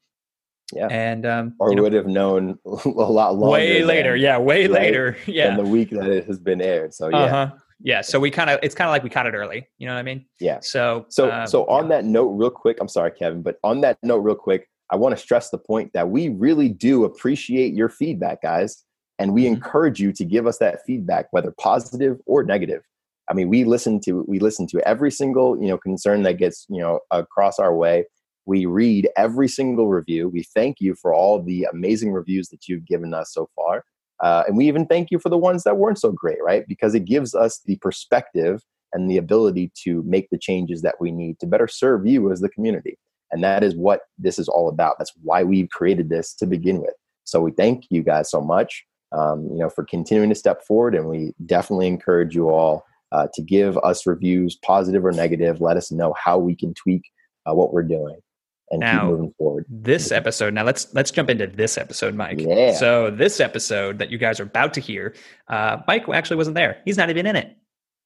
Yeah, 0.72 0.88
and 0.88 1.24
um, 1.24 1.54
or 1.58 1.68
would 1.68 1.92
know, 1.92 1.98
have 1.98 2.06
known 2.06 2.58
a 2.64 2.88
lot 2.88 3.36
longer. 3.36 3.52
Way 3.52 3.84
later, 3.84 4.12
than, 4.12 4.20
yeah, 4.20 4.38
way 4.38 4.62
right, 4.62 4.70
later, 4.70 5.16
yeah, 5.26 5.48
than 5.48 5.64
the 5.64 5.70
week 5.70 5.90
that 5.90 6.08
it 6.08 6.26
has 6.26 6.38
been 6.38 6.60
aired. 6.60 6.94
So 6.94 7.08
yeah. 7.08 7.16
Uh-huh. 7.18 7.50
Yeah, 7.80 8.00
so 8.00 8.18
we 8.18 8.32
kind 8.32 8.50
of 8.50 8.58
it's 8.62 8.74
kind 8.74 8.88
of 8.88 8.92
like 8.92 9.04
we 9.04 9.08
caught 9.08 9.26
it 9.26 9.34
early. 9.34 9.68
You 9.78 9.86
know 9.86 9.94
what 9.94 10.00
I 10.00 10.02
mean? 10.02 10.26
Yeah. 10.40 10.58
So 10.60 11.06
so 11.10 11.30
um, 11.30 11.46
so 11.46 11.64
on 11.66 11.84
yeah. 11.84 11.88
that 11.90 12.04
note, 12.06 12.30
real 12.30 12.50
quick. 12.50 12.78
I'm 12.80 12.88
sorry, 12.88 13.12
Kevin, 13.12 13.40
but 13.40 13.60
on 13.62 13.82
that 13.82 13.98
note, 14.02 14.18
real 14.18 14.34
quick, 14.34 14.68
I 14.90 14.96
want 14.96 15.16
to 15.16 15.20
stress 15.20 15.50
the 15.50 15.58
point 15.58 15.92
that 15.92 16.08
we 16.08 16.28
really 16.28 16.68
do 16.68 17.04
appreciate 17.04 17.74
your 17.74 17.88
feedback, 17.88 18.42
guys. 18.42 18.84
And 19.18 19.34
we 19.34 19.44
mm-hmm. 19.44 19.54
encourage 19.54 20.00
you 20.00 20.12
to 20.12 20.24
give 20.24 20.46
us 20.46 20.58
that 20.58 20.84
feedback, 20.86 21.26
whether 21.30 21.52
positive 21.58 22.18
or 22.26 22.44
negative. 22.44 22.82
I 23.30 23.34
mean, 23.34 23.48
we 23.48 23.64
listen 23.64 24.00
to 24.00 24.24
we 24.26 24.38
listen 24.38 24.66
to 24.68 24.80
every 24.88 25.10
single 25.10 25.60
you 25.60 25.68
know 25.68 25.76
concern 25.78 26.22
that 26.22 26.38
gets 26.38 26.66
you 26.68 26.80
know 26.80 27.00
across 27.10 27.58
our 27.58 27.74
way. 27.74 28.06
We 28.46 28.64
read 28.64 29.08
every 29.16 29.48
single 29.48 29.88
review. 29.88 30.28
We 30.28 30.44
thank 30.54 30.76
you 30.80 30.94
for 30.94 31.12
all 31.12 31.42
the 31.42 31.66
amazing 31.70 32.12
reviews 32.12 32.48
that 32.48 32.68
you've 32.68 32.86
given 32.86 33.12
us 33.12 33.32
so 33.32 33.50
far, 33.54 33.84
uh, 34.20 34.44
and 34.46 34.56
we 34.56 34.66
even 34.66 34.86
thank 34.86 35.10
you 35.10 35.18
for 35.18 35.28
the 35.28 35.36
ones 35.36 35.64
that 35.64 35.76
weren't 35.76 36.00
so 36.00 36.12
great, 36.12 36.38
right? 36.42 36.64
Because 36.66 36.94
it 36.94 37.04
gives 37.04 37.34
us 37.34 37.60
the 37.66 37.76
perspective 37.76 38.62
and 38.94 39.10
the 39.10 39.18
ability 39.18 39.70
to 39.84 40.02
make 40.06 40.30
the 40.30 40.38
changes 40.38 40.80
that 40.80 40.94
we 40.98 41.10
need 41.12 41.38
to 41.40 41.46
better 41.46 41.68
serve 41.68 42.06
you 42.06 42.32
as 42.32 42.40
the 42.40 42.48
community. 42.48 42.96
And 43.30 43.42
that 43.44 43.62
is 43.62 43.74
what 43.74 44.02
this 44.18 44.38
is 44.38 44.48
all 44.48 44.68
about. 44.68 44.96
That's 44.98 45.12
why 45.22 45.42
we've 45.44 45.68
created 45.70 46.08
this 46.08 46.34
to 46.34 46.46
begin 46.46 46.80
with. 46.80 46.94
So 47.24 47.40
we 47.40 47.50
thank 47.52 47.84
you 47.90 48.02
guys 48.02 48.30
so 48.30 48.40
much, 48.40 48.84
um, 49.12 49.48
you 49.52 49.58
know, 49.58 49.68
for 49.68 49.84
continuing 49.84 50.30
to 50.30 50.34
step 50.34 50.64
forward. 50.64 50.94
And 50.94 51.08
we 51.08 51.34
definitely 51.44 51.86
encourage 51.86 52.34
you 52.34 52.48
all 52.48 52.84
uh, 53.12 53.28
to 53.34 53.42
give 53.42 53.76
us 53.78 54.06
reviews, 54.06 54.56
positive 54.56 55.04
or 55.04 55.12
negative. 55.12 55.60
Let 55.60 55.76
us 55.76 55.92
know 55.92 56.14
how 56.14 56.38
we 56.38 56.54
can 56.54 56.74
tweak 56.74 57.02
uh, 57.46 57.54
what 57.54 57.72
we're 57.72 57.82
doing 57.82 58.18
and 58.70 58.80
now, 58.80 59.00
keep 59.00 59.10
moving 59.10 59.34
forward. 59.38 59.66
This 59.68 60.12
episode. 60.12 60.54
Now 60.54 60.64
let's 60.64 60.92
let's 60.94 61.10
jump 61.10 61.30
into 61.30 61.46
this 61.46 61.78
episode, 61.78 62.14
Mike. 62.14 62.40
Yeah. 62.40 62.72
So 62.74 63.10
this 63.10 63.40
episode 63.40 63.98
that 63.98 64.10
you 64.10 64.18
guys 64.18 64.40
are 64.40 64.44
about 64.44 64.74
to 64.74 64.80
hear, 64.80 65.14
uh, 65.48 65.78
Mike 65.86 66.08
actually 66.08 66.36
wasn't 66.36 66.54
there. 66.54 66.80
He's 66.84 66.96
not 66.96 67.10
even 67.10 67.26
in 67.26 67.36
it. 67.36 67.56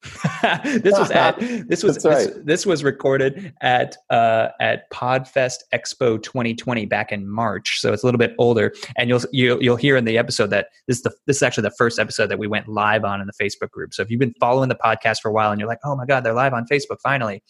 this 0.65 0.99
was 0.99 1.11
at 1.13 1.39
this 1.69 1.83
was 1.83 2.05
right. 2.05 2.27
this, 2.27 2.39
this, 2.45 2.67
was 2.67 2.83
recorded 2.83 3.53
at 3.61 3.97
uh, 4.11 4.49
at 4.61 4.91
Podfest 4.91 5.59
Expo 5.73 6.21
2020 6.21 6.87
back 6.87 7.13
in 7.13 7.29
March, 7.29 7.79
so 7.81 7.93
it's 7.93 8.03
a 8.03 8.07
little 8.07 8.19
bit 8.19 8.35
older. 8.39 8.75
And 8.97 9.09
you'll 9.09 9.21
you'll, 9.31 9.63
you'll 9.63 9.77
hear 9.77 9.97
in 9.97 10.05
the 10.05 10.19
episode 10.19 10.49
that 10.49 10.69
this 10.89 10.99
is 10.99 11.03
the 11.05 11.13
this 11.27 11.37
is 11.37 11.43
actually 11.43 11.63
the 11.63 11.75
first 11.79 12.01
episode 12.01 12.29
that 12.29 12.39
we 12.39 12.49
went 12.49 12.69
live 12.69 13.05
on 13.05 13.21
in 13.21 13.29
the 13.29 13.45
Facebook 13.45 13.71
group. 13.71 13.95
So 13.95 14.03
if 14.03 14.11
you've 14.11 14.21
been 14.21 14.35
following 14.41 14.69
the 14.69 14.75
podcast 14.75 15.21
for 15.21 15.29
a 15.29 15.33
while 15.33 15.53
and 15.53 15.61
you're 15.61 15.69
like, 15.69 15.81
oh 15.85 15.95
my 15.95 16.05
god, 16.05 16.25
they're 16.25 16.35
live 16.35 16.53
on 16.53 16.67
Facebook 16.67 16.99
finally, 17.01 17.43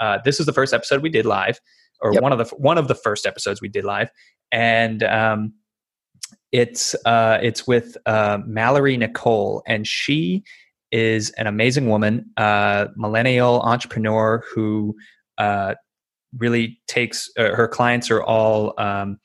uh, 0.00 0.18
this 0.24 0.40
is 0.40 0.46
the 0.46 0.52
first 0.52 0.74
episode 0.74 1.02
we 1.02 1.10
did 1.10 1.24
live, 1.24 1.60
or 2.00 2.12
yep. 2.12 2.22
one 2.22 2.32
of 2.32 2.38
the 2.38 2.54
one 2.56 2.78
of 2.78 2.88
the 2.88 2.96
first 2.96 3.26
episodes 3.26 3.60
we 3.60 3.68
did 3.68 3.84
live, 3.84 4.10
and 4.50 5.04
um, 5.04 5.52
it's 6.50 6.96
uh, 7.06 7.38
it's 7.40 7.66
with 7.66 7.96
uh, 8.06 8.38
Malorie 8.38 8.98
Nicole, 8.98 9.62
and 9.68 9.86
she 9.86 10.42
is 10.92 11.30
an 11.30 11.46
amazing 11.46 11.88
woman, 11.88 12.30
uh, 12.36 12.86
millennial 12.96 13.60
entrepreneur 13.62 14.44
who 14.54 14.94
uh, 15.38 15.74
really 16.38 16.78
takes 16.86 17.30
uh, 17.38 17.54
her 17.54 17.66
clients 17.66 18.10
are 18.10 18.22
all 18.22 18.74
um, 18.78 19.18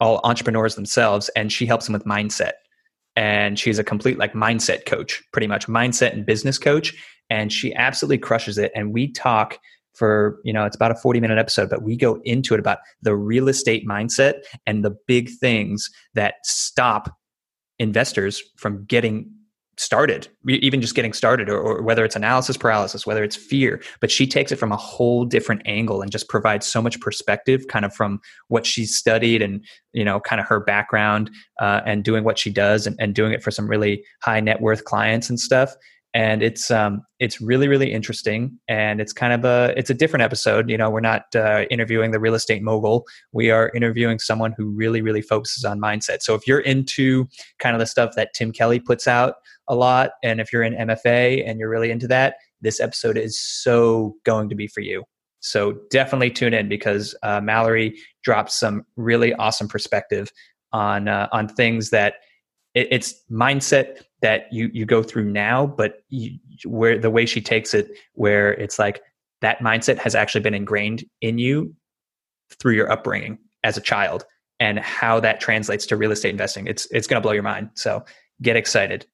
all 0.00 0.20
entrepreneurs 0.24 0.76
themselves, 0.76 1.28
and 1.36 1.52
she 1.52 1.66
helps 1.66 1.86
them 1.86 1.92
with 1.92 2.04
mindset. 2.04 2.52
And 3.16 3.58
she's 3.58 3.78
a 3.78 3.84
complete 3.84 4.18
like 4.18 4.32
mindset 4.32 4.86
coach, 4.86 5.22
pretty 5.32 5.48
much 5.48 5.66
mindset 5.66 6.12
and 6.12 6.24
business 6.24 6.58
coach, 6.58 6.94
and 7.28 7.52
she 7.52 7.74
absolutely 7.74 8.18
crushes 8.18 8.56
it. 8.56 8.72
And 8.74 8.94
we 8.94 9.12
talk 9.12 9.58
for 9.94 10.40
you 10.44 10.52
know 10.52 10.64
it's 10.64 10.76
about 10.76 10.92
a 10.92 10.94
40 10.94 11.18
minute 11.18 11.36
episode 11.36 11.68
but 11.68 11.82
we 11.82 11.96
go 11.96 12.20
into 12.22 12.54
it 12.54 12.60
about 12.60 12.78
the 13.02 13.14
real 13.16 13.48
estate 13.48 13.86
mindset 13.88 14.34
and 14.64 14.84
the 14.84 14.96
big 15.08 15.28
things 15.40 15.90
that 16.14 16.34
stop 16.44 17.18
investors 17.80 18.40
from 18.56 18.84
getting 18.84 19.28
started, 19.80 20.28
even 20.46 20.80
just 20.80 20.94
getting 20.94 21.12
started, 21.12 21.48
or, 21.48 21.58
or, 21.58 21.82
whether 21.82 22.04
it's 22.04 22.16
analysis 22.16 22.56
paralysis, 22.56 23.06
whether 23.06 23.24
it's 23.24 23.36
fear. 23.36 23.82
But 24.00 24.10
she 24.10 24.26
takes 24.26 24.52
it 24.52 24.56
from 24.56 24.72
a 24.72 24.76
whole 24.76 25.24
different 25.24 25.62
angle 25.64 26.02
and 26.02 26.10
just 26.10 26.28
provides 26.28 26.66
so 26.66 26.82
much 26.82 27.00
perspective, 27.00 27.66
kind 27.68 27.84
of 27.84 27.94
from 27.94 28.20
what 28.48 28.66
she's 28.66 28.94
studied 28.94 29.42
and 29.42 29.64
you 29.92 30.04
know, 30.04 30.20
kind 30.20 30.40
of 30.40 30.46
her 30.46 30.60
background 30.60 31.30
uh, 31.60 31.80
and 31.84 32.04
doing 32.04 32.24
what 32.24 32.38
she 32.38 32.50
does 32.50 32.86
and, 32.86 32.96
and 33.00 33.14
doing 33.14 33.32
it 33.32 33.42
for 33.42 33.50
some 33.50 33.66
really 33.66 34.04
high 34.22 34.40
net 34.40 34.60
worth 34.60 34.84
clients 34.84 35.28
and 35.28 35.40
stuff 35.40 35.74
and 36.12 36.42
it's 36.42 36.70
um 36.70 37.02
it's 37.20 37.40
really 37.40 37.68
really 37.68 37.92
interesting 37.92 38.58
and 38.68 39.00
it's 39.00 39.12
kind 39.12 39.32
of 39.32 39.44
a 39.44 39.72
it's 39.76 39.90
a 39.90 39.94
different 39.94 40.22
episode 40.22 40.68
you 40.68 40.76
know 40.76 40.90
we're 40.90 41.00
not 41.00 41.24
uh, 41.36 41.64
interviewing 41.70 42.10
the 42.10 42.20
real 42.20 42.34
estate 42.34 42.62
mogul. 42.62 43.06
We 43.32 43.50
are 43.50 43.70
interviewing 43.74 44.18
someone 44.18 44.52
who 44.56 44.66
really 44.70 45.02
really 45.02 45.22
focuses 45.22 45.64
on 45.64 45.80
mindset. 45.80 46.22
So 46.22 46.34
if 46.34 46.46
you're 46.46 46.60
into 46.60 47.26
kind 47.58 47.74
of 47.74 47.80
the 47.80 47.86
stuff 47.86 48.14
that 48.16 48.34
tim 48.34 48.52
kelly 48.52 48.80
puts 48.80 49.06
out 49.06 49.34
a 49.68 49.74
lot 49.74 50.10
and 50.22 50.40
if 50.40 50.52
you're 50.52 50.64
in 50.64 50.74
mfa 50.74 51.48
and 51.48 51.60
you're 51.60 51.70
really 51.70 51.90
into 51.90 52.08
that 52.08 52.34
this 52.60 52.80
episode 52.80 53.16
is 53.16 53.40
so 53.40 54.16
going 54.24 54.48
to 54.48 54.54
be 54.54 54.66
for 54.66 54.80
you. 54.80 55.04
So 55.40 55.78
definitely 55.90 56.30
tune 56.30 56.54
in 56.54 56.68
because 56.68 57.14
uh, 57.22 57.40
malorie 57.40 57.94
drops 58.22 58.58
some 58.58 58.84
really 58.96 59.32
awesome 59.34 59.68
perspective 59.68 60.30
on 60.72 61.08
uh, 61.08 61.28
on 61.32 61.48
things 61.48 61.90
that 61.90 62.14
it, 62.74 62.88
it's 62.90 63.14
mindset 63.30 64.02
that 64.22 64.52
you 64.52 64.70
you 64.72 64.84
go 64.84 65.02
through 65.02 65.24
now, 65.24 65.66
but 65.66 66.02
you, 66.08 66.38
where 66.64 66.98
the 66.98 67.10
way 67.10 67.26
she 67.26 67.40
takes 67.40 67.74
it, 67.74 67.90
where 68.14 68.52
it's 68.54 68.78
like 68.78 69.02
that 69.40 69.58
mindset 69.60 69.98
has 69.98 70.14
actually 70.14 70.42
been 70.42 70.54
ingrained 70.54 71.04
in 71.20 71.38
you 71.38 71.74
through 72.58 72.74
your 72.74 72.90
upbringing 72.90 73.38
as 73.64 73.76
a 73.76 73.80
child, 73.80 74.24
and 74.58 74.78
how 74.78 75.20
that 75.20 75.40
translates 75.40 75.86
to 75.86 75.96
real 75.96 76.12
estate 76.12 76.30
investing. 76.30 76.66
It's 76.66 76.86
it's 76.90 77.06
going 77.06 77.20
to 77.20 77.24
blow 77.24 77.32
your 77.32 77.42
mind. 77.42 77.70
So 77.74 78.04
get 78.42 78.56
excited. 78.56 79.06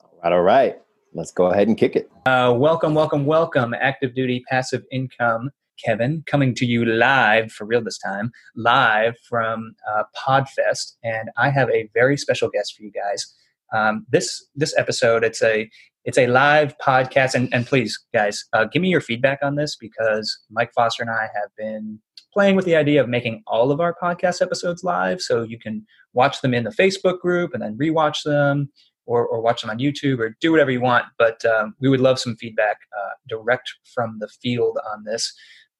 All 0.00 0.18
right, 0.22 0.32
all 0.32 0.42
right. 0.42 0.76
Let's 1.12 1.30
go 1.30 1.46
ahead 1.46 1.68
and 1.68 1.78
kick 1.78 1.94
it. 1.94 2.10
Uh, 2.26 2.52
welcome, 2.56 2.92
welcome, 2.94 3.24
welcome. 3.24 3.72
Active 3.74 4.14
duty 4.14 4.42
passive 4.48 4.82
income 4.90 5.50
Kevin, 5.82 6.22
coming 6.26 6.54
to 6.56 6.66
you 6.66 6.84
live 6.84 7.52
for 7.52 7.64
real 7.64 7.82
this 7.82 7.98
time, 7.98 8.32
live 8.56 9.16
from 9.28 9.74
uh, 9.90 10.04
Podfest, 10.16 10.96
and 11.02 11.30
I 11.36 11.50
have 11.50 11.70
a 11.70 11.88
very 11.94 12.16
special 12.16 12.48
guest 12.48 12.74
for 12.76 12.82
you 12.82 12.92
guys. 12.92 13.32
Um, 13.74 14.06
this 14.10 14.44
this 14.54 14.76
episode, 14.76 15.24
it's 15.24 15.42
a 15.42 15.70
it's 16.04 16.18
a 16.18 16.26
live 16.26 16.76
podcast, 16.78 17.34
and, 17.34 17.52
and 17.52 17.66
please, 17.66 17.98
guys, 18.12 18.44
uh, 18.52 18.66
give 18.66 18.82
me 18.82 18.88
your 18.88 19.00
feedback 19.00 19.38
on 19.42 19.56
this 19.56 19.74
because 19.74 20.38
Mike 20.50 20.72
Foster 20.74 21.02
and 21.02 21.10
I 21.10 21.28
have 21.34 21.50
been 21.56 21.98
playing 22.32 22.56
with 22.56 22.66
the 22.66 22.76
idea 22.76 23.00
of 23.00 23.08
making 23.08 23.42
all 23.46 23.70
of 23.70 23.80
our 23.80 23.94
podcast 24.00 24.42
episodes 24.42 24.84
live, 24.84 25.20
so 25.20 25.42
you 25.42 25.58
can 25.58 25.86
watch 26.12 26.40
them 26.40 26.54
in 26.54 26.64
the 26.64 26.70
Facebook 26.70 27.20
group 27.20 27.54
and 27.54 27.62
then 27.62 27.76
rewatch 27.76 28.22
them. 28.22 28.70
Or, 29.06 29.26
or 29.26 29.42
watch 29.42 29.60
them 29.60 29.68
on 29.68 29.80
YouTube 29.80 30.18
or 30.18 30.34
do 30.40 30.50
whatever 30.50 30.70
you 30.70 30.80
want. 30.80 31.04
But 31.18 31.44
um, 31.44 31.74
we 31.78 31.90
would 31.90 32.00
love 32.00 32.18
some 32.18 32.36
feedback 32.36 32.78
uh, 32.98 33.10
direct 33.28 33.70
from 33.94 34.16
the 34.18 34.28
field 34.28 34.78
on 34.94 35.04
this. 35.04 35.30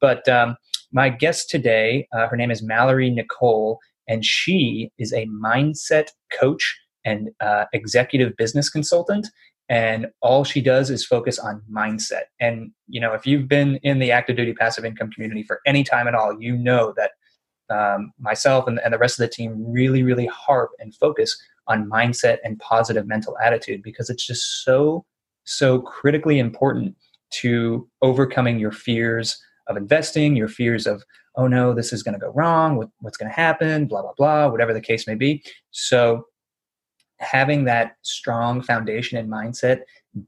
But 0.04 0.28
um, 0.28 0.58
my 0.92 1.08
guest 1.08 1.48
today, 1.48 2.06
uh, 2.12 2.28
her 2.28 2.36
name 2.36 2.50
is 2.50 2.60
Malorie 2.60 3.10
Nicole, 3.10 3.78
and 4.06 4.22
she 4.22 4.90
is 4.98 5.14
a 5.14 5.24
mindset 5.28 6.08
coach 6.38 6.78
and 7.06 7.30
uh, 7.40 7.64
executive 7.72 8.36
business 8.36 8.68
consultant. 8.68 9.28
And 9.70 10.08
all 10.20 10.44
she 10.44 10.60
does 10.60 10.90
is 10.90 11.06
focus 11.06 11.38
on 11.38 11.62
mindset. 11.74 12.24
And 12.38 12.70
you 12.86 13.00
know, 13.00 13.14
if 13.14 13.26
you've 13.26 13.48
been 13.48 13.76
in 13.76 13.98
the 13.98 14.12
active 14.12 14.36
duty 14.36 14.52
passive 14.52 14.84
income 14.84 15.10
community 15.10 15.42
for 15.42 15.60
any 15.64 15.84
time 15.84 16.06
at 16.06 16.14
all, 16.14 16.38
you 16.38 16.54
know 16.54 16.92
that 16.98 17.12
um, 17.70 18.12
myself 18.18 18.66
and, 18.68 18.78
and 18.84 18.92
the 18.92 18.98
rest 18.98 19.18
of 19.18 19.26
the 19.26 19.34
team 19.34 19.54
really, 19.66 20.02
really 20.02 20.26
harp 20.26 20.72
and 20.80 20.94
focus 20.94 21.34
on 21.66 21.88
mindset 21.88 22.40
and 22.44 22.58
positive 22.58 23.06
mental 23.06 23.38
attitude 23.42 23.82
because 23.82 24.10
it's 24.10 24.26
just 24.26 24.64
so, 24.64 25.06
so 25.44 25.80
critically 25.80 26.38
important 26.38 26.94
to 27.30 27.88
overcoming 28.02 28.58
your 28.58 28.70
fears 28.70 29.40
of 29.66 29.76
investing, 29.76 30.36
your 30.36 30.48
fears 30.48 30.86
of, 30.86 31.02
oh 31.36 31.46
no, 31.46 31.74
this 31.74 31.92
is 31.92 32.02
going 32.02 32.14
to 32.14 32.18
go 32.18 32.32
wrong, 32.32 32.76
what, 32.76 32.88
what's 33.00 33.16
going 33.16 33.30
to 33.30 33.34
happen, 33.34 33.86
blah, 33.86 34.02
blah, 34.02 34.12
blah, 34.16 34.48
whatever 34.48 34.72
the 34.72 34.80
case 34.80 35.06
may 35.06 35.14
be. 35.14 35.42
So, 35.70 36.26
having 37.20 37.64
that 37.64 37.96
strong 38.02 38.60
foundation 38.60 39.16
and 39.16 39.30
mindset 39.30 39.80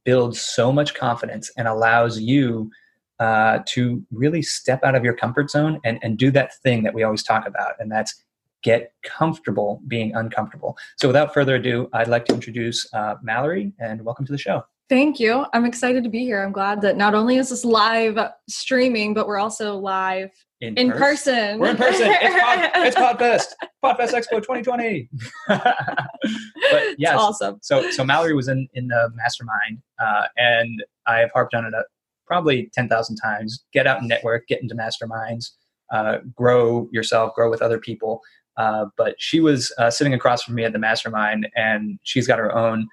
builds 0.04 0.40
so 0.40 0.72
much 0.72 0.94
confidence 0.94 1.50
and 1.56 1.68
allows 1.68 2.18
you 2.18 2.70
uh, 3.18 3.60
to 3.66 4.04
really 4.10 4.40
step 4.42 4.84
out 4.84 4.94
of 4.94 5.04
your 5.04 5.14
comfort 5.14 5.50
zone 5.50 5.80
and, 5.84 5.98
and 6.02 6.16
do 6.16 6.30
that 6.30 6.56
thing 6.62 6.82
that 6.84 6.94
we 6.94 7.02
always 7.02 7.22
talk 7.22 7.46
about, 7.46 7.74
and 7.78 7.90
that's 7.90 8.22
get 8.62 8.92
comfortable 9.04 9.80
being 9.86 10.14
uncomfortable. 10.14 10.76
So, 10.96 11.08
without 11.08 11.32
further 11.34 11.56
ado, 11.56 11.88
I'd 11.92 12.08
like 12.08 12.24
to 12.26 12.34
introduce 12.34 12.86
uh, 12.92 13.16
Malorie 13.26 13.72
and 13.78 14.04
welcome 14.04 14.26
to 14.26 14.32
the 14.32 14.38
show. 14.38 14.64
Thank 14.88 15.18
you. 15.18 15.44
I'm 15.52 15.64
excited 15.64 16.04
to 16.04 16.10
be 16.10 16.20
here. 16.20 16.42
I'm 16.42 16.52
glad 16.52 16.80
that 16.82 16.96
not 16.96 17.14
only 17.14 17.38
is 17.38 17.50
this 17.50 17.64
live 17.64 18.18
streaming, 18.48 19.14
but 19.14 19.26
we're 19.26 19.38
also 19.38 19.76
live 19.76 20.30
in, 20.60 20.76
in 20.76 20.92
person. 20.92 21.58
We're 21.58 21.70
in 21.70 21.76
person. 21.76 22.08
It's, 22.08 22.34
pod, 22.40 22.70
it's 22.86 22.96
Podfest. 22.96 23.46
Podfest 23.84 24.14
Expo 24.14 24.40
2020. 24.40 25.08
but 25.48 26.98
yes, 26.98 27.16
awesome. 27.18 27.58
So 27.62 27.90
so 27.90 28.04
Malorie 28.04 28.34
was 28.36 28.48
in 28.48 28.68
in 28.74 28.86
the 28.86 29.10
mastermind, 29.14 29.82
uh, 29.98 30.26
and 30.36 30.82
I 31.06 31.18
have 31.18 31.30
harped 31.32 31.54
on 31.54 31.64
it 31.66 31.74
a, 31.74 31.84
probably 32.26 32.70
ten 32.72 32.88
thousand 32.88 33.16
times. 33.16 33.64
Get 33.72 33.86
out 33.86 33.98
and 33.98 34.08
network. 34.08 34.46
Get 34.46 34.62
into 34.62 34.76
masterminds. 34.76 35.50
Uh, 35.92 36.18
grow 36.34 36.88
yourself. 36.92 37.34
Grow 37.34 37.50
with 37.50 37.60
other 37.60 37.78
people. 37.78 38.20
Uh, 38.56 38.86
but 38.96 39.16
she 39.18 39.40
was 39.40 39.72
uh, 39.76 39.90
sitting 39.90 40.14
across 40.14 40.42
from 40.42 40.54
me 40.54 40.64
at 40.64 40.72
the 40.72 40.78
mastermind, 40.78 41.48
and 41.56 41.98
she's 42.04 42.26
got 42.26 42.38
her 42.38 42.56
own 42.56 42.86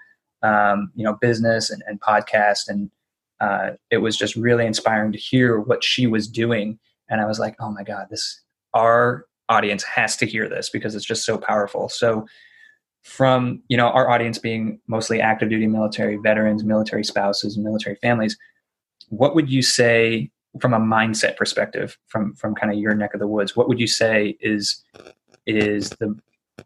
um, 0.44 0.92
you 0.96 1.04
know, 1.04 1.14
business 1.14 1.70
and, 1.70 1.82
and 1.88 2.00
podcast. 2.02 2.68
And 2.68 2.92
uh, 3.40 3.72
it 3.90 3.98
was 3.98 4.18
just 4.18 4.36
really 4.36 4.66
inspiring 4.66 5.12
to 5.14 5.18
hear 5.18 5.60
what 5.60 5.84
she 5.84 6.06
was 6.08 6.28
doing. 6.28 6.80
And 7.10 7.22
I 7.22 7.26
was 7.26 7.40
like, 7.40 7.56
oh 7.60 7.72
my 7.72 7.84
God, 7.84 8.08
this, 8.10 8.42
our 8.74 9.26
audience 9.50 9.84
has 9.84 10.16
to 10.18 10.26
hear 10.26 10.48
this 10.48 10.70
because 10.70 10.96
it's 10.96 11.06
just 11.06 11.26
so 11.26 11.38
powerful. 11.38 11.90
So 11.90 12.26
from, 13.04 13.62
you 13.68 13.76
know, 13.76 13.88
our 13.88 14.10
audience 14.10 14.38
being 14.38 14.80
mostly 14.88 15.20
active 15.20 15.50
duty 15.50 15.68
military 15.68 16.18
veterans, 16.18 16.64
military 16.64 17.04
spouses, 17.04 17.56
and 17.56 17.66
military 17.66 17.96
families, 17.96 18.38
what 19.10 19.36
would 19.36 19.52
you 19.52 19.62
say 19.62 20.32
from 20.60 20.74
a 20.74 20.80
mindset 20.80 21.36
perspective 21.36 21.98
from 22.08 22.34
from 22.36 22.54
kind 22.56 22.72
of 22.72 22.78
your 22.78 22.94
neck 22.94 23.14
of 23.14 23.20
the 23.20 23.28
woods 23.28 23.56
what 23.56 23.68
would 23.68 23.80
you 23.80 23.88
say 23.88 24.38
is 24.40 24.84
is 25.48 25.90
the 25.92 26.16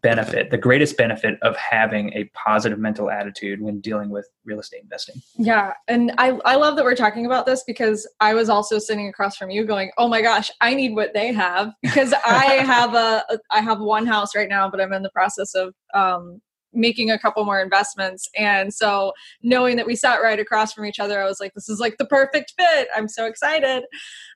benefit, 0.02 0.50
the 0.50 0.58
greatest 0.58 0.96
benefit 0.96 1.38
of 1.42 1.56
having 1.56 2.12
a 2.12 2.24
positive 2.34 2.78
mental 2.78 3.10
attitude 3.10 3.60
when 3.60 3.80
dealing 3.80 4.10
with 4.10 4.28
real 4.44 4.60
estate 4.60 4.82
investing. 4.82 5.16
Yeah. 5.36 5.72
And 5.88 6.12
I, 6.18 6.38
I 6.44 6.56
love 6.56 6.76
that 6.76 6.84
we're 6.84 6.94
talking 6.94 7.26
about 7.26 7.46
this 7.46 7.64
because 7.66 8.06
I 8.20 8.34
was 8.34 8.48
also 8.48 8.78
sitting 8.78 9.08
across 9.08 9.36
from 9.36 9.50
you 9.50 9.64
going, 9.64 9.90
oh 9.98 10.08
my 10.08 10.20
gosh, 10.20 10.50
I 10.60 10.74
need 10.74 10.94
what 10.94 11.14
they 11.14 11.32
have 11.32 11.72
because 11.82 12.12
I 12.24 12.44
have 12.64 12.94
a, 12.94 13.24
I 13.50 13.60
have 13.60 13.80
one 13.80 14.06
house 14.06 14.36
right 14.36 14.48
now, 14.48 14.70
but 14.70 14.80
I'm 14.80 14.92
in 14.92 15.02
the 15.02 15.10
process 15.10 15.54
of 15.54 15.74
um, 15.94 16.40
making 16.72 17.10
a 17.10 17.18
couple 17.18 17.44
more 17.44 17.60
investments. 17.60 18.28
And 18.36 18.72
so 18.72 19.12
knowing 19.42 19.76
that 19.76 19.86
we 19.86 19.96
sat 19.96 20.22
right 20.22 20.38
across 20.38 20.72
from 20.72 20.84
each 20.84 21.00
other, 21.00 21.20
I 21.20 21.24
was 21.24 21.40
like, 21.40 21.54
this 21.54 21.68
is 21.68 21.80
like 21.80 21.96
the 21.98 22.06
perfect 22.06 22.54
fit. 22.58 22.88
I'm 22.94 23.08
so 23.08 23.26
excited. 23.26 23.84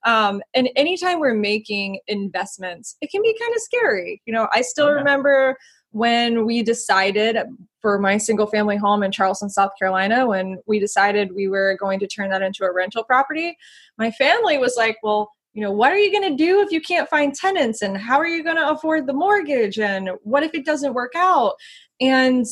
Um, 0.04 0.42
and 0.54 0.68
anytime 0.76 1.20
we're 1.20 1.34
making 1.34 2.00
investments, 2.06 2.96
it 3.00 3.10
can 3.10 3.22
be 3.22 3.36
kind 3.40 3.54
of 3.54 3.60
scary. 3.62 4.22
You 4.26 4.32
know, 4.32 4.48
I 4.52 4.62
still 4.62 4.90
remember 4.90 5.56
when 5.92 6.46
we 6.46 6.62
decided 6.62 7.36
for 7.80 7.98
my 7.98 8.16
single 8.16 8.46
family 8.46 8.76
home 8.76 9.02
in 9.02 9.12
Charleston, 9.12 9.50
South 9.50 9.72
Carolina, 9.78 10.26
when 10.26 10.58
we 10.66 10.78
decided 10.78 11.34
we 11.34 11.48
were 11.48 11.76
going 11.78 12.00
to 12.00 12.06
turn 12.06 12.30
that 12.30 12.42
into 12.42 12.64
a 12.64 12.72
rental 12.72 13.04
property, 13.04 13.56
my 13.98 14.10
family 14.12 14.56
was 14.56 14.74
like, 14.76 14.96
well, 15.02 15.30
you 15.52 15.62
know, 15.62 15.70
what 15.70 15.92
are 15.92 15.98
you 15.98 16.10
going 16.10 16.30
to 16.30 16.44
do 16.44 16.62
if 16.62 16.72
you 16.72 16.80
can't 16.80 17.08
find 17.10 17.34
tenants? 17.34 17.82
And 17.82 17.96
how 17.96 18.18
are 18.18 18.26
you 18.26 18.42
going 18.42 18.56
to 18.56 18.70
afford 18.70 19.06
the 19.06 19.12
mortgage? 19.12 19.78
And 19.78 20.10
what 20.22 20.42
if 20.42 20.54
it 20.54 20.64
doesn't 20.64 20.94
work 20.94 21.12
out? 21.14 21.54
And 22.02 22.44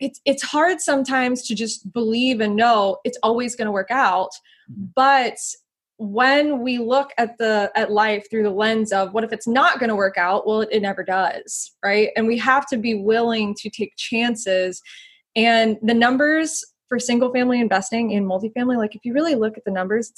it's 0.00 0.20
it's 0.24 0.42
hard 0.42 0.80
sometimes 0.80 1.46
to 1.48 1.54
just 1.54 1.92
believe 1.92 2.40
and 2.40 2.54
know 2.54 2.98
it's 3.04 3.18
always 3.22 3.56
going 3.56 3.66
to 3.66 3.72
work 3.72 3.90
out. 3.90 4.30
Mm-hmm. 4.70 4.84
but 4.94 5.38
when 5.96 6.60
we 6.60 6.78
look 6.78 7.10
at 7.18 7.36
the 7.38 7.72
at 7.74 7.90
life 7.90 8.30
through 8.30 8.44
the 8.44 8.50
lens 8.50 8.92
of 8.92 9.12
what 9.12 9.24
if 9.24 9.32
it's 9.32 9.48
not 9.48 9.80
going 9.80 9.88
to 9.88 9.96
work 9.96 10.16
out? 10.16 10.46
Well 10.46 10.60
it, 10.60 10.68
it, 10.70 10.80
never 10.80 11.02
does 11.02 11.72
right? 11.84 12.10
And 12.14 12.26
we 12.28 12.38
have 12.38 12.66
to 12.68 12.76
be 12.76 12.94
willing 12.94 13.54
to 13.58 13.68
take 13.68 13.94
chances. 13.96 14.80
And 15.34 15.76
the 15.82 15.94
numbers 15.94 16.64
for 16.88 17.00
single 17.00 17.32
family 17.32 17.60
investing 17.60 18.12
in 18.12 18.24
multifamily 18.24 18.76
like 18.76 18.94
if 18.94 19.04
you 19.04 19.12
really 19.12 19.34
look 19.34 19.58
at 19.58 19.64
the 19.64 19.72
numbers 19.72 20.12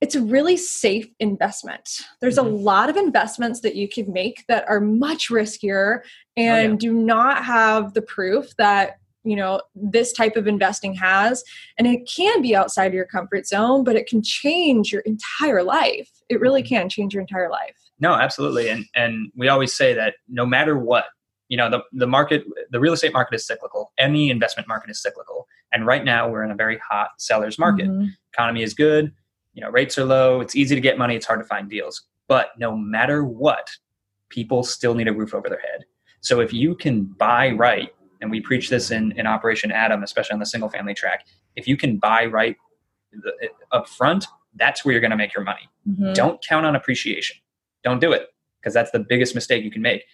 it's, 0.00 0.14
a 0.14 0.22
really 0.22 0.56
safe 0.56 1.08
investment. 1.20 2.02
There's 2.20 2.36
mm-hmm. 2.36 2.54
a 2.54 2.56
lot 2.56 2.90
of 2.90 2.96
investments 2.96 3.60
that 3.60 3.76
you 3.76 3.88
could 3.88 4.08
make 4.08 4.44
that 4.48 4.68
are 4.68 4.80
much 4.80 5.28
riskier 5.28 6.00
and 6.36 6.68
oh, 6.68 6.70
yeah. 6.72 6.76
do 6.78 6.92
not 6.92 7.44
have 7.44 7.94
the 7.94 8.02
proof 8.02 8.54
that 8.56 8.98
you 9.24 9.34
know 9.34 9.60
this 9.74 10.12
type 10.12 10.36
of 10.36 10.46
investing 10.46 10.94
has. 10.94 11.42
And 11.78 11.86
it 11.86 12.08
can 12.08 12.40
be 12.40 12.54
outside 12.54 12.86
of 12.86 12.94
your 12.94 13.06
comfort 13.06 13.46
zone 13.46 13.84
but 13.84 13.96
it 13.96 14.06
can 14.06 14.22
change 14.22 14.92
your 14.92 15.02
entire 15.02 15.62
life. 15.62 16.08
It 16.28 16.40
really 16.40 16.62
mm-hmm. 16.62 16.74
can 16.74 16.88
change 16.88 17.12
your 17.12 17.20
entire 17.20 17.50
life. 17.50 17.76
No 17.98 18.14
absolutely. 18.14 18.68
And 18.68 18.86
and 18.94 19.32
we 19.36 19.48
always 19.48 19.74
say 19.74 19.92
that 19.94 20.14
no 20.28 20.46
matter 20.46 20.78
what 20.78 21.06
you 21.48 21.56
know 21.56 21.68
the, 21.68 21.82
the 21.92 22.06
market 22.06 22.44
the 22.70 22.80
real 22.80 22.92
estate 22.92 23.12
market 23.12 23.34
is 23.34 23.46
cyclical. 23.46 23.92
Any 23.98 24.30
investment 24.30 24.68
market 24.68 24.90
is 24.90 25.02
cyclical. 25.02 25.48
And 25.72 25.84
right 25.84 26.04
now 26.04 26.28
we're 26.28 26.44
in 26.44 26.52
a 26.52 26.56
very 26.56 26.78
hot 26.88 27.10
sellers 27.18 27.58
market. 27.58 27.88
Mm-hmm. 27.88 28.06
economy 28.32 28.62
is 28.62 28.74
good 28.74 29.12
you 29.56 29.62
know 29.62 29.70
rates 29.70 29.98
are 29.98 30.04
low 30.04 30.40
it's 30.40 30.54
easy 30.54 30.76
to 30.76 30.80
get 30.80 30.96
money 30.96 31.16
it's 31.16 31.26
hard 31.26 31.40
to 31.40 31.46
find 31.46 31.68
deals 31.68 32.02
but 32.28 32.50
no 32.56 32.76
matter 32.76 33.24
what 33.24 33.68
people 34.28 34.62
still 34.62 34.94
need 34.94 35.08
a 35.08 35.12
roof 35.12 35.34
over 35.34 35.48
their 35.48 35.60
head 35.60 35.84
so 36.20 36.38
if 36.40 36.52
you 36.52 36.76
can 36.76 37.04
buy 37.04 37.50
right 37.50 37.90
and 38.20 38.30
we 38.30 38.40
preach 38.40 38.68
this 38.70 38.90
in, 38.90 39.12
in 39.12 39.26
Operation 39.26 39.70
ATOM, 39.70 40.02
especially 40.02 40.34
on 40.34 40.40
the 40.40 40.46
single 40.46 40.68
family 40.68 40.94
track. 40.94 41.26
If 41.54 41.68
you 41.68 41.76
can 41.76 41.98
buy 41.98 42.26
right 42.26 42.56
up 43.72 43.88
front, 43.88 44.26
that's 44.56 44.84
where 44.84 44.92
you're 44.92 45.00
going 45.00 45.10
to 45.10 45.16
make 45.16 45.34
your 45.34 45.44
money. 45.44 45.68
Mm-hmm. 45.88 46.12
Don't 46.12 46.42
count 46.44 46.66
on 46.66 46.76
appreciation. 46.76 47.36
Don't 47.84 48.00
do 48.00 48.12
it 48.12 48.28
because 48.60 48.74
that's 48.74 48.90
the 48.90 48.98
biggest 48.98 49.34
mistake 49.34 49.64
you 49.64 49.70
can 49.70 49.82
make. 49.82 50.04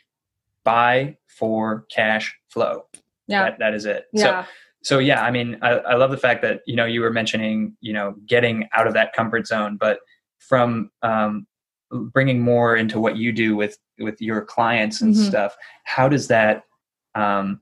Buy 0.64 1.16
for 1.26 1.86
cash 1.90 2.36
flow. 2.48 2.86
Yeah, 3.26 3.44
that, 3.44 3.58
that 3.60 3.74
is 3.74 3.86
it. 3.86 4.06
Yeah. 4.12 4.44
So, 4.44 4.50
so 4.82 4.98
yeah, 4.98 5.22
I 5.22 5.30
mean, 5.30 5.58
I, 5.62 5.70
I 5.70 5.94
love 5.94 6.10
the 6.10 6.16
fact 6.16 6.42
that 6.42 6.60
you 6.66 6.76
know 6.76 6.84
you 6.84 7.00
were 7.00 7.12
mentioning 7.12 7.76
you 7.80 7.92
know 7.92 8.14
getting 8.26 8.68
out 8.74 8.86
of 8.86 8.94
that 8.94 9.12
comfort 9.12 9.46
zone, 9.46 9.76
but 9.76 10.00
from 10.38 10.90
um, 11.02 11.46
bringing 11.90 12.40
more 12.40 12.76
into 12.76 13.00
what 13.00 13.16
you 13.16 13.32
do 13.32 13.56
with 13.56 13.78
with 13.98 14.20
your 14.20 14.42
clients 14.42 15.00
and 15.00 15.14
mm-hmm. 15.14 15.24
stuff. 15.24 15.56
How 15.84 16.08
does 16.08 16.28
that 16.28 16.64
um, 17.14 17.60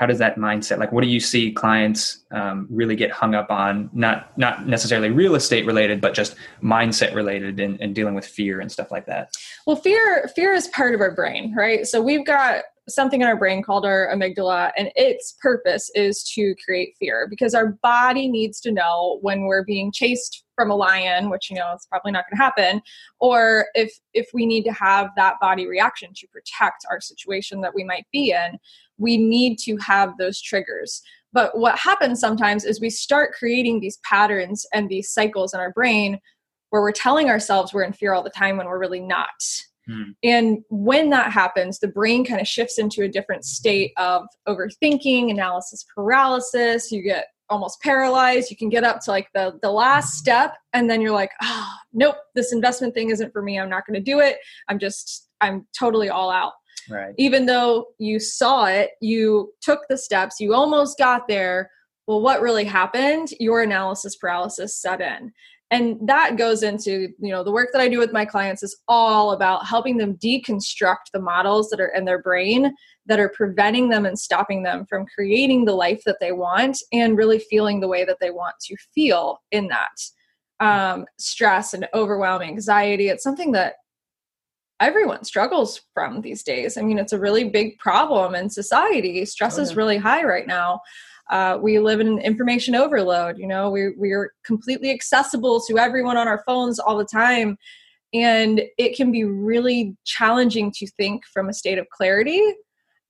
how 0.00 0.06
does 0.06 0.18
that 0.18 0.36
mindset 0.36 0.78
like 0.78 0.92
what 0.92 1.02
do 1.02 1.08
you 1.08 1.20
see 1.20 1.52
clients 1.52 2.24
um, 2.30 2.66
really 2.70 2.96
get 2.96 3.10
hung 3.10 3.34
up 3.34 3.50
on 3.50 3.90
not 3.92 4.36
not 4.38 4.66
necessarily 4.66 5.10
real 5.10 5.34
estate 5.34 5.66
related 5.66 6.00
but 6.00 6.14
just 6.14 6.36
mindset 6.62 7.14
related 7.14 7.60
and, 7.60 7.78
and 7.82 7.94
dealing 7.94 8.14
with 8.14 8.24
fear 8.24 8.60
and 8.60 8.72
stuff 8.72 8.90
like 8.90 9.04
that 9.04 9.30
well 9.66 9.76
fear 9.76 10.28
fear 10.34 10.54
is 10.54 10.68
part 10.68 10.94
of 10.94 11.02
our 11.02 11.14
brain 11.14 11.54
right 11.54 11.86
so 11.86 12.00
we've 12.00 12.24
got 12.24 12.62
something 12.94 13.20
in 13.20 13.26
our 13.26 13.36
brain 13.36 13.62
called 13.62 13.84
our 13.84 14.08
amygdala 14.12 14.70
and 14.76 14.90
its 14.96 15.36
purpose 15.40 15.90
is 15.94 16.22
to 16.22 16.54
create 16.64 16.94
fear 16.98 17.26
because 17.28 17.54
our 17.54 17.78
body 17.82 18.28
needs 18.28 18.60
to 18.60 18.72
know 18.72 19.18
when 19.22 19.42
we're 19.42 19.64
being 19.64 19.92
chased 19.92 20.44
from 20.54 20.70
a 20.70 20.76
lion 20.76 21.30
which 21.30 21.50
you 21.50 21.56
know 21.56 21.72
it's 21.74 21.86
probably 21.86 22.12
not 22.12 22.24
going 22.28 22.36
to 22.36 22.42
happen 22.42 22.82
or 23.18 23.66
if 23.74 23.92
if 24.14 24.28
we 24.34 24.46
need 24.46 24.64
to 24.64 24.72
have 24.72 25.08
that 25.16 25.34
body 25.40 25.66
reaction 25.66 26.10
to 26.14 26.26
protect 26.28 26.84
our 26.90 27.00
situation 27.00 27.60
that 27.60 27.74
we 27.74 27.84
might 27.84 28.06
be 28.12 28.32
in 28.32 28.58
we 29.00 29.16
need 29.16 29.58
to 29.58 29.76
have 29.78 30.16
those 30.18 30.40
triggers. 30.40 31.02
But 31.32 31.58
what 31.58 31.78
happens 31.78 32.20
sometimes 32.20 32.64
is 32.64 32.80
we 32.80 32.90
start 32.90 33.32
creating 33.32 33.80
these 33.80 33.98
patterns 34.04 34.66
and 34.72 34.88
these 34.88 35.10
cycles 35.10 35.54
in 35.54 35.60
our 35.60 35.72
brain 35.72 36.20
where 36.68 36.82
we're 36.82 36.92
telling 36.92 37.30
ourselves 37.30 37.72
we're 37.72 37.82
in 37.82 37.92
fear 37.92 38.12
all 38.12 38.22
the 38.22 38.30
time 38.30 38.56
when 38.56 38.66
we're 38.66 38.78
really 38.78 39.00
not. 39.00 39.28
Hmm. 39.90 40.10
And 40.22 40.58
when 40.68 41.10
that 41.10 41.32
happens, 41.32 41.78
the 41.78 41.88
brain 41.88 42.24
kind 42.24 42.40
of 42.40 42.46
shifts 42.46 42.78
into 42.78 43.02
a 43.02 43.08
different 43.08 43.44
state 43.44 43.92
of 43.96 44.26
overthinking, 44.46 45.30
analysis 45.30 45.84
paralysis. 45.94 46.92
You 46.92 47.02
get 47.02 47.26
almost 47.48 47.80
paralyzed. 47.80 48.50
You 48.50 48.56
can 48.56 48.68
get 48.68 48.84
up 48.84 49.00
to 49.00 49.10
like 49.10 49.28
the, 49.34 49.58
the 49.62 49.70
last 49.70 50.14
step, 50.14 50.54
and 50.72 50.88
then 50.88 51.00
you're 51.00 51.10
like, 51.10 51.32
oh, 51.42 51.72
nope, 51.92 52.16
this 52.34 52.52
investment 52.52 52.94
thing 52.94 53.10
isn't 53.10 53.32
for 53.32 53.42
me. 53.42 53.58
I'm 53.58 53.68
not 53.68 53.86
going 53.86 53.98
to 53.98 54.00
do 54.00 54.20
it. 54.20 54.36
I'm 54.68 54.78
just, 54.78 55.28
I'm 55.40 55.66
totally 55.76 56.08
all 56.08 56.30
out. 56.30 56.52
Right. 56.88 57.14
Even 57.18 57.46
though 57.46 57.88
you 57.98 58.20
saw 58.20 58.66
it, 58.66 58.90
you 59.00 59.52
took 59.60 59.80
the 59.88 59.98
steps, 59.98 60.40
you 60.40 60.54
almost 60.54 60.98
got 60.98 61.26
there. 61.28 61.70
Well, 62.06 62.20
what 62.20 62.40
really 62.40 62.64
happened? 62.64 63.28
Your 63.38 63.62
analysis 63.62 64.16
paralysis 64.16 64.76
set 64.76 65.00
in. 65.00 65.32
And 65.72 65.96
that 66.08 66.36
goes 66.36 66.64
into, 66.64 67.08
you 67.20 67.30
know, 67.30 67.44
the 67.44 67.52
work 67.52 67.68
that 67.72 67.80
I 67.80 67.88
do 67.88 67.98
with 67.98 68.12
my 68.12 68.24
clients 68.24 68.64
is 68.64 68.76
all 68.88 69.30
about 69.30 69.66
helping 69.66 69.98
them 69.98 70.16
deconstruct 70.16 71.12
the 71.12 71.20
models 71.20 71.70
that 71.70 71.80
are 71.80 71.94
in 71.94 72.04
their 72.04 72.20
brain 72.20 72.74
that 73.06 73.20
are 73.20 73.28
preventing 73.28 73.88
them 73.88 74.04
and 74.04 74.18
stopping 74.18 74.64
them 74.64 74.84
from 74.86 75.06
creating 75.14 75.64
the 75.64 75.74
life 75.74 76.02
that 76.06 76.18
they 76.20 76.32
want 76.32 76.76
and 76.92 77.16
really 77.16 77.38
feeling 77.38 77.78
the 77.78 77.88
way 77.88 78.04
that 78.04 78.18
they 78.20 78.30
want 78.30 78.56
to 78.62 78.76
feel 78.94 79.38
in 79.52 79.68
that. 79.68 79.90
Um, 80.58 81.06
stress 81.18 81.72
and 81.72 81.88
overwhelm, 81.94 82.42
anxiety. 82.42 83.08
It's 83.08 83.22
something 83.22 83.52
that 83.52 83.74
everyone 84.80 85.24
struggles 85.24 85.82
from 85.94 86.20
these 86.20 86.42
days. 86.42 86.76
I 86.76 86.82
mean, 86.82 86.98
it's 86.98 87.12
a 87.12 87.18
really 87.18 87.44
big 87.44 87.78
problem 87.78 88.34
in 88.34 88.50
society. 88.50 89.24
Stress 89.24 89.54
oh, 89.54 89.58
yeah. 89.58 89.62
is 89.62 89.76
really 89.76 89.98
high 89.98 90.24
right 90.24 90.46
now. 90.46 90.80
Uh, 91.30 91.58
we 91.60 91.78
live 91.78 92.00
in 92.00 92.18
information 92.18 92.74
overload. 92.74 93.38
You 93.38 93.46
know, 93.46 93.70
we 93.70 93.90
we're 93.96 94.32
completely 94.44 94.90
accessible 94.90 95.60
to 95.62 95.78
everyone 95.78 96.16
on 96.16 96.28
our 96.28 96.42
phones 96.46 96.78
all 96.78 96.98
the 96.98 97.04
time, 97.04 97.56
and 98.12 98.62
it 98.78 98.96
can 98.96 99.12
be 99.12 99.24
really 99.24 99.96
challenging 100.04 100.72
to 100.72 100.86
think 100.86 101.24
from 101.32 101.48
a 101.48 101.54
state 101.54 101.78
of 101.78 101.88
clarity 101.90 102.42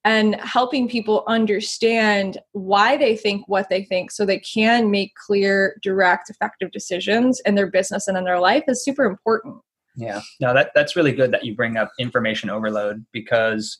and 0.05 0.37
helping 0.37 0.89
people 0.89 1.25
understand 1.27 2.39
why 2.53 2.97
they 2.97 3.15
think 3.15 3.47
what 3.49 3.69
they 3.69 3.85
think 3.85 4.11
so 4.11 4.25
they 4.25 4.39
can 4.39 4.91
make 4.91 5.13
clear 5.27 5.79
direct 5.83 6.31
effective 6.31 6.71
decisions 6.73 7.39
in 7.45 7.55
their 7.55 7.71
business 7.71 8.09
and 8.09 8.17
in 8.17 8.25
their 8.25 8.41
life 8.41 8.65
is 8.67 8.83
super 8.83 9.05
important 9.05 9.57
yeah, 9.97 10.21
no, 10.41 10.55
that 10.55 10.71
that's 10.75 10.97
really 10.97 11.13
good 11.13 11.33
that 11.33 11.45
you 11.45 11.55
bring 11.55 11.77
up 11.77 11.93
information 11.99 12.51
overload 12.51 13.05
because 13.13 13.79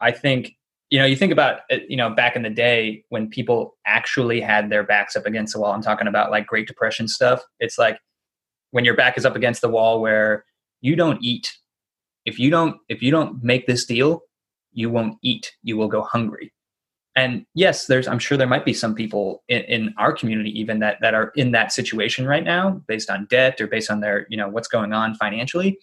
I 0.00 0.10
think 0.10 0.52
you 0.94 1.00
know 1.00 1.06
you 1.06 1.16
think 1.16 1.32
about 1.32 1.62
you 1.88 1.96
know 1.96 2.08
back 2.08 2.36
in 2.36 2.42
the 2.42 2.50
day 2.50 3.02
when 3.08 3.28
people 3.28 3.74
actually 3.84 4.40
had 4.40 4.70
their 4.70 4.84
backs 4.84 5.16
up 5.16 5.26
against 5.26 5.52
the 5.52 5.58
wall. 5.58 5.72
I'm 5.72 5.82
talking 5.82 6.06
about 6.06 6.30
like 6.30 6.46
Great 6.46 6.68
Depression 6.68 7.08
stuff. 7.08 7.42
It's 7.58 7.78
like 7.78 7.98
when 8.70 8.84
your 8.84 8.94
back 8.94 9.18
is 9.18 9.26
up 9.26 9.34
against 9.34 9.60
the 9.60 9.68
wall 9.68 10.00
where 10.00 10.44
you 10.82 10.94
don't 10.94 11.20
eat. 11.20 11.52
If 12.24 12.38
you 12.38 12.48
don't 12.48 12.76
if 12.88 13.02
you 13.02 13.10
don't 13.10 13.42
make 13.42 13.66
this 13.66 13.84
deal, 13.84 14.20
you 14.72 14.88
won't 14.88 15.18
eat. 15.20 15.52
You 15.64 15.76
will 15.76 15.88
go 15.88 16.02
hungry 16.02 16.52
and 17.16 17.44
yes 17.54 17.86
there's 17.86 18.08
i'm 18.08 18.18
sure 18.18 18.36
there 18.36 18.46
might 18.46 18.64
be 18.64 18.74
some 18.74 18.92
people 18.92 19.44
in, 19.46 19.62
in, 19.62 19.94
our 19.98 20.12
community 20.12 20.50
even 20.58 20.80
that 20.80 20.98
that 21.00 21.14
are 21.14 21.30
in 21.36 21.52
that 21.52 21.72
situation 21.72 22.26
right 22.26 22.42
now 22.42 22.82
based 22.88 23.08
on 23.08 23.24
debt 23.30 23.60
or 23.60 23.68
based 23.68 23.88
on 23.88 24.00
their 24.00 24.26
you 24.30 24.36
know 24.36 24.48
what's 24.48 24.66
going 24.66 24.92
on 24.92 25.14
financially 25.14 25.78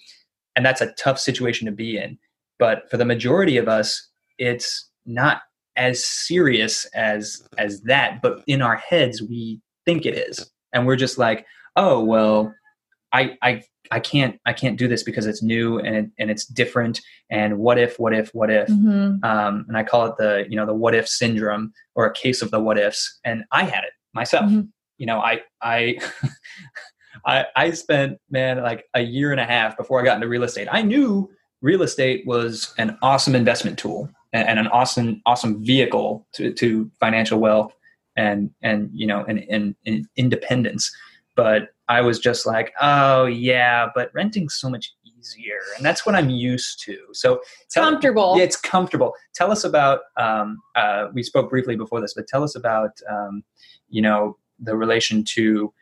and 0.58 0.66
that's 0.66 0.82
a 0.82 0.92
tough 0.94 1.18
situation 1.18 1.66
to 1.66 1.72
be 1.72 1.98
in 1.98 2.18
but 2.60 2.90
for 2.90 2.98
the 2.98 3.06
majority 3.06 3.56
of 3.56 3.70
us 3.70 4.10
it's 4.38 4.91
not 5.06 5.42
as 5.76 6.04
serious 6.06 6.86
as 6.94 7.48
as 7.58 7.82
that 7.84 8.22
but 8.22 8.44
in 8.46 8.62
our 8.62 8.76
heads 8.76 9.22
we 9.22 9.62
think 9.86 10.06
it 10.06 10.18
is. 10.18 10.50
And 10.74 10.86
we're 10.86 10.96
just 10.96 11.18
like 11.18 11.46
oh 11.76 12.04
well 12.04 12.54
i 13.14 13.38
i 13.42 13.62
I 13.92 14.00
can't 14.00 14.40
I 14.46 14.54
can't 14.54 14.78
do 14.78 14.88
this 14.88 15.04
because 15.04 15.26
it's 15.28 15.44
new 15.44 15.78
and 15.78 15.96
it, 15.96 16.06
and 16.18 16.32
it's 16.32 16.46
different. 16.46 17.02
And 17.30 17.60
what 17.60 17.78
if 17.78 18.00
what 18.00 18.14
if 18.14 18.30
what 18.34 18.50
if? 18.50 18.68
Mm-hmm. 18.70 19.24
um, 19.24 19.66
and 19.68 19.78
I 19.78 19.84
call 19.84 20.06
it 20.06 20.16
the 20.18 20.46
you 20.50 20.56
know 20.56 20.66
the 20.66 20.74
what 20.74 20.96
if 20.96 21.08
syndrome 21.08 21.74
or 21.94 22.06
a 22.06 22.14
case 22.14 22.42
of 22.42 22.52
the 22.52 22.60
what 22.60 22.80
ifs. 22.80 23.20
And 23.26 23.44
I 23.52 23.64
had 23.64 23.84
it 23.84 23.92
myself. 24.14 24.46
Mm-hmm. 24.46 24.62
you 24.98 25.06
know 25.06 25.20
I 25.20 25.42
I 25.62 26.00
I 27.26 27.46
I 27.56 27.72
spent 27.72 28.18
man 28.30 28.64
like 28.64 28.86
a 28.94 29.02
year 29.02 29.32
and 29.32 29.42
a 29.42 29.46
half 29.46 29.78
before 29.78 30.00
I 30.00 30.06
got 30.06 30.16
into 30.16 30.30
real 30.30 30.44
estate. 30.44 30.70
I 30.72 30.82
knew 30.82 31.30
real 31.62 31.82
estate 31.82 32.26
was 32.26 32.74
an 32.78 32.98
awesome 33.02 33.36
investment 33.36 33.78
tool 33.78 34.10
and, 34.34 34.48
and 34.48 34.60
an 34.60 34.68
awesome 34.68 35.22
awesome 35.26 35.64
vehicle 35.64 36.26
to 36.34 36.54
to 36.54 36.90
financial 37.00 37.40
wealth 37.40 37.74
and 38.16 38.50
and 38.62 38.90
you 38.94 39.08
know 39.08 39.24
and, 39.28 39.40
and, 39.50 39.76
and 39.86 40.08
independence 40.16 40.92
but 41.36 41.70
I 41.88 42.02
was 42.02 42.20
just 42.20 42.46
like, 42.46 42.74
oh 42.82 43.26
yeah, 43.26 43.90
but 43.94 44.12
renting's 44.14 44.56
so 44.56 44.70
much 44.70 44.94
easier, 45.04 45.60
and 45.76 45.86
that's 45.86 46.06
what 46.06 46.16
I'm 46.16 46.30
used 46.30 46.82
to. 46.86 46.98
So 47.14 47.42
tell, 47.70 47.84
comfortable. 47.84 48.38
Yeah, 48.38 48.44
it's 48.44 48.56
comfortable. 48.56 49.14
Tell 49.34 49.52
us 49.52 49.64
about. 49.64 50.02
Um, 50.18 50.62
uh, 50.76 51.08
we 51.14 51.24
spoke 51.24 51.50
briefly 51.50 51.76
before 51.76 52.00
this, 52.02 52.14
but 52.14 52.28
tell 52.28 52.44
us 52.44 52.56
about 52.56 52.92
um, 53.10 53.44
you 53.90 54.02
know 54.02 54.38
the 54.60 54.76
relation 54.76 55.24
to 55.36 55.74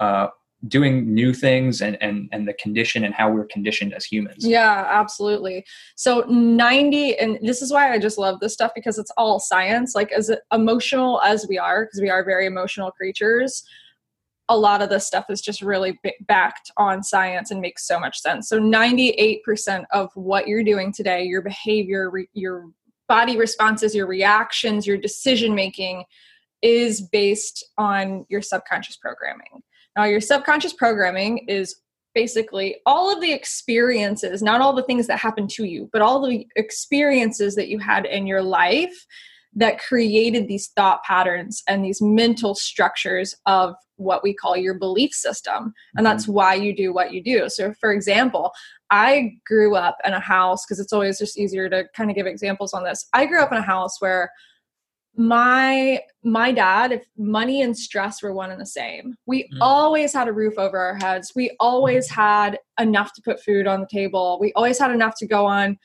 uh, 0.00 0.28
doing 0.68 1.12
new 1.14 1.32
things 1.32 1.80
and, 1.80 1.96
and 2.02 2.28
and 2.32 2.46
the 2.46 2.52
condition 2.54 3.04
and 3.04 3.14
how 3.14 3.30
we're 3.30 3.46
conditioned 3.46 3.94
as 3.94 4.04
humans. 4.04 4.46
Yeah 4.46 4.86
absolutely. 4.90 5.64
So 5.96 6.20
90 6.28 7.18
and 7.18 7.38
this 7.42 7.62
is 7.62 7.72
why 7.72 7.92
i 7.92 7.98
just 7.98 8.18
love 8.18 8.40
this 8.40 8.52
stuff 8.52 8.72
because 8.74 8.98
it's 8.98 9.10
all 9.16 9.40
science 9.40 9.94
like 9.94 10.12
as 10.12 10.30
emotional 10.52 11.20
as 11.22 11.46
we 11.48 11.58
are 11.58 11.84
because 11.84 12.00
we 12.00 12.10
are 12.10 12.24
very 12.24 12.46
emotional 12.46 12.90
creatures 12.90 13.64
a 14.50 14.58
lot 14.58 14.82
of 14.82 14.90
this 14.90 15.06
stuff 15.06 15.26
is 15.30 15.40
just 15.40 15.62
really 15.62 15.98
backed 16.26 16.72
on 16.76 17.04
science 17.04 17.52
and 17.52 17.60
makes 17.60 17.86
so 17.86 18.00
much 18.00 18.20
sense. 18.20 18.48
So 18.48 18.58
98% 18.58 19.84
of 19.92 20.10
what 20.14 20.48
you're 20.48 20.64
doing 20.64 20.92
today 20.92 21.22
your 21.22 21.40
behavior 21.40 22.10
your 22.34 22.66
body 23.08 23.36
responses 23.36 23.94
your 23.94 24.06
reactions 24.06 24.86
your 24.86 24.98
decision 24.98 25.54
making 25.54 26.04
is 26.62 27.00
based 27.00 27.64
on 27.78 28.26
your 28.28 28.42
subconscious 28.42 28.96
programming 28.96 29.62
now, 29.96 30.04
your 30.04 30.20
subconscious 30.20 30.72
programming 30.72 31.46
is 31.48 31.76
basically 32.14 32.76
all 32.86 33.12
of 33.12 33.20
the 33.20 33.32
experiences, 33.32 34.42
not 34.42 34.60
all 34.60 34.72
the 34.72 34.82
things 34.82 35.06
that 35.06 35.18
happen 35.18 35.46
to 35.48 35.64
you, 35.64 35.88
but 35.92 36.02
all 36.02 36.26
the 36.26 36.46
experiences 36.56 37.54
that 37.54 37.68
you 37.68 37.78
had 37.78 38.06
in 38.06 38.26
your 38.26 38.42
life 38.42 39.06
that 39.54 39.80
created 39.80 40.46
these 40.46 40.68
thought 40.76 41.02
patterns 41.02 41.62
and 41.68 41.84
these 41.84 42.00
mental 42.00 42.54
structures 42.54 43.34
of 43.46 43.74
what 43.96 44.22
we 44.22 44.32
call 44.32 44.56
your 44.56 44.74
belief 44.74 45.12
system. 45.12 45.72
And 45.96 46.06
that's 46.06 46.24
mm-hmm. 46.24 46.32
why 46.32 46.54
you 46.54 46.74
do 46.74 46.92
what 46.92 47.12
you 47.12 47.22
do. 47.22 47.48
So, 47.48 47.74
for 47.80 47.92
example, 47.92 48.52
I 48.90 49.32
grew 49.46 49.74
up 49.74 49.98
in 50.04 50.12
a 50.12 50.20
house 50.20 50.64
because 50.64 50.80
it's 50.80 50.92
always 50.92 51.18
just 51.18 51.38
easier 51.38 51.68
to 51.68 51.84
kind 51.96 52.10
of 52.10 52.16
give 52.16 52.26
examples 52.26 52.72
on 52.72 52.84
this. 52.84 53.06
I 53.12 53.26
grew 53.26 53.42
up 53.42 53.52
in 53.52 53.58
a 53.58 53.62
house 53.62 54.00
where 54.00 54.30
my 55.16 56.00
my 56.22 56.52
dad 56.52 56.92
if 56.92 57.04
money 57.16 57.62
and 57.62 57.76
stress 57.76 58.22
were 58.22 58.32
one 58.32 58.50
and 58.50 58.60
the 58.60 58.66
same 58.66 59.14
we 59.26 59.44
mm. 59.44 59.58
always 59.60 60.12
had 60.12 60.28
a 60.28 60.32
roof 60.32 60.58
over 60.58 60.78
our 60.78 60.96
heads. 60.96 61.32
We 61.34 61.56
always 61.58 62.08
mm. 62.08 62.14
had 62.14 62.58
enough 62.78 63.12
to 63.14 63.22
put 63.22 63.42
food 63.42 63.66
on 63.66 63.80
the 63.80 63.88
table. 63.90 64.38
We 64.40 64.52
always 64.54 64.78
had 64.78 64.90
enough 64.90 65.14
to 65.18 65.26
go 65.26 65.46
on 65.46 65.78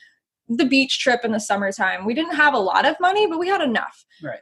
the 0.47 0.65
beach 0.65 0.99
trip 0.99 1.21
in 1.23 1.31
the 1.31 1.39
summertime. 1.39 2.05
We 2.05 2.13
didn't 2.13 2.35
have 2.35 2.53
a 2.53 2.59
lot 2.59 2.85
of 2.85 2.95
money 2.99 3.27
but 3.27 3.39
we 3.39 3.47
had 3.47 3.61
enough. 3.61 4.05
Right. 4.21 4.39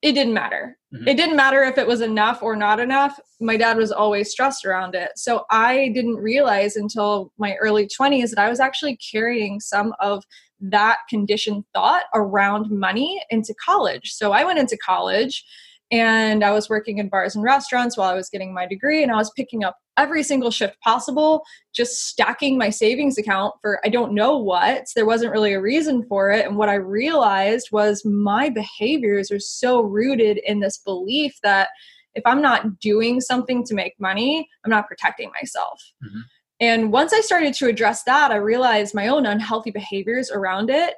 It 0.00 0.12
didn't 0.12 0.34
matter. 0.34 0.78
Mm-hmm. 0.94 1.08
it 1.08 1.16
didn't 1.16 1.36
matter 1.36 1.64
if 1.64 1.76
it 1.76 1.86
was 1.86 2.00
enough 2.00 2.42
or 2.42 2.54
not 2.54 2.78
enough. 2.78 3.18
My 3.40 3.56
dad 3.56 3.76
was 3.76 3.90
always 3.90 4.30
stressed 4.30 4.64
around 4.64 4.94
it. 4.94 5.10
So 5.16 5.44
i 5.50 5.90
didn't 5.94 6.16
realize 6.16 6.76
until 6.76 7.32
my 7.36 7.54
early 7.56 7.86
20s 7.86 8.30
that 8.30 8.38
i 8.38 8.48
was 8.48 8.60
actually 8.60 8.96
carrying 8.96 9.60
some 9.60 9.92
of 10.00 10.24
that 10.70 10.98
conditioned 11.08 11.64
thought 11.74 12.04
around 12.14 12.70
money 12.70 13.22
into 13.30 13.54
college. 13.54 14.12
So 14.12 14.32
I 14.32 14.44
went 14.44 14.58
into 14.58 14.76
college 14.76 15.44
and 15.90 16.42
I 16.42 16.50
was 16.50 16.68
working 16.68 16.98
in 16.98 17.08
bars 17.08 17.34
and 17.34 17.44
restaurants 17.44 17.96
while 17.96 18.08
I 18.08 18.14
was 18.14 18.30
getting 18.30 18.54
my 18.54 18.66
degree, 18.66 19.02
and 19.02 19.12
I 19.12 19.16
was 19.16 19.30
picking 19.36 19.64
up 19.64 19.76
every 19.96 20.22
single 20.22 20.50
shift 20.50 20.80
possible, 20.80 21.44
just 21.72 22.08
stacking 22.08 22.58
my 22.58 22.70
savings 22.70 23.18
account 23.18 23.54
for 23.60 23.80
I 23.84 23.90
don't 23.90 24.14
know 24.14 24.36
what. 24.36 24.86
There 24.96 25.06
wasn't 25.06 25.32
really 25.32 25.52
a 25.52 25.60
reason 25.60 26.04
for 26.08 26.30
it. 26.30 26.46
And 26.46 26.56
what 26.56 26.68
I 26.68 26.74
realized 26.74 27.68
was 27.70 28.04
my 28.04 28.48
behaviors 28.48 29.30
are 29.30 29.38
so 29.38 29.82
rooted 29.82 30.40
in 30.44 30.60
this 30.60 30.78
belief 30.78 31.38
that 31.42 31.68
if 32.14 32.22
I'm 32.26 32.40
not 32.40 32.80
doing 32.80 33.20
something 33.20 33.64
to 33.64 33.74
make 33.74 33.94
money, 34.00 34.48
I'm 34.64 34.70
not 34.70 34.88
protecting 34.88 35.30
myself. 35.40 35.80
Mm-hmm. 36.04 36.20
And 36.60 36.92
once 36.92 37.12
I 37.12 37.20
started 37.20 37.54
to 37.54 37.66
address 37.66 38.04
that, 38.04 38.30
I 38.30 38.36
realized 38.36 38.94
my 38.94 39.08
own 39.08 39.26
unhealthy 39.26 39.70
behaviors 39.70 40.30
around 40.30 40.70
it. 40.70 40.94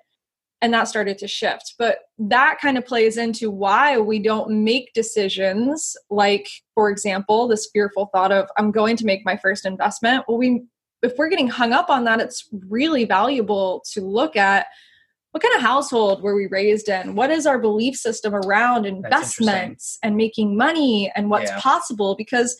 And 0.63 0.73
that 0.73 0.89
started 0.89 1.19
to 1.19 1.29
shift. 1.29 1.75
But 1.79 1.99
that 2.19 2.59
kind 2.61 2.79
of 2.79 2.87
plays 2.87 3.19
into 3.19 3.51
why 3.51 3.99
we 3.99 4.19
don't 4.19 4.65
make 4.65 4.93
decisions 4.95 5.97
like, 6.09 6.49
for 6.75 6.91
example, 6.91 7.47
this 7.47 7.69
fearful 7.73 8.07
thought 8.07 8.33
of, 8.33 8.49
I'm 8.57 8.71
going 8.71 8.97
to 8.97 9.05
make 9.05 9.25
my 9.25 9.37
first 9.37 9.67
investment. 9.67 10.25
Well, 10.27 10.39
we, 10.39 10.63
if 11.03 11.13
we're 11.19 11.29
getting 11.29 11.49
hung 11.49 11.73
up 11.73 11.91
on 11.91 12.05
that, 12.05 12.21
it's 12.21 12.49
really 12.69 13.05
valuable 13.05 13.85
to 13.93 14.01
look 14.01 14.35
at 14.35 14.67
what 15.37 15.43
kind 15.43 15.55
of 15.55 15.61
household 15.61 16.23
were 16.23 16.35
we 16.35 16.47
raised 16.47 16.89
in? 16.89 17.15
What 17.15 17.31
is 17.31 17.45
our 17.45 17.59
belief 17.59 17.95
system 17.95 18.35
around 18.35 18.87
investments 18.87 19.99
and 20.03 20.17
making 20.17 20.57
money 20.57 21.13
and 21.15 21.29
what's 21.29 21.51
yeah. 21.51 21.61
possible? 21.61 22.15
Because 22.17 22.57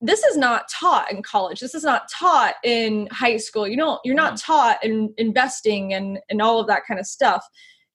this 0.00 0.24
is 0.24 0.36
not 0.36 0.68
taught 0.68 1.12
in 1.12 1.22
college. 1.22 1.60
This 1.60 1.74
is 1.74 1.84
not 1.84 2.08
taught 2.10 2.54
in 2.64 3.06
high 3.10 3.36
school. 3.36 3.68
You 3.68 3.76
don't 3.76 4.00
you're 4.04 4.14
not 4.14 4.34
mm. 4.34 4.44
taught 4.44 4.82
in 4.84 5.12
investing 5.18 5.92
and 5.92 6.18
and 6.30 6.40
all 6.40 6.60
of 6.60 6.66
that 6.68 6.86
kind 6.86 6.98
of 6.98 7.06
stuff. 7.06 7.46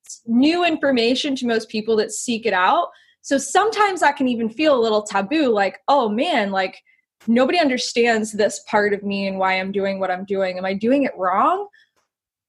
It's 0.03 0.21
new 0.25 0.63
information 0.63 1.35
to 1.37 1.47
most 1.47 1.69
people 1.69 1.95
that 1.97 2.11
seek 2.11 2.45
it 2.45 2.53
out. 2.53 2.89
So 3.21 3.39
sometimes 3.39 4.01
that 4.01 4.17
can 4.17 4.27
even 4.27 4.49
feel 4.49 4.77
a 4.77 4.81
little 4.81 5.01
taboo 5.03 5.51
like 5.51 5.79
oh 5.87 6.09
man 6.09 6.51
like 6.51 6.79
nobody 7.27 7.59
understands 7.59 8.33
this 8.33 8.63
part 8.69 8.93
of 8.93 9.01
me 9.01 9.27
and 9.27 9.39
why 9.39 9.53
i'm 9.53 9.71
doing 9.71 9.99
what 9.99 10.11
i'm 10.11 10.25
doing. 10.25 10.57
Am 10.57 10.65
i 10.65 10.73
doing 10.73 11.03
it 11.03 11.17
wrong 11.17 11.67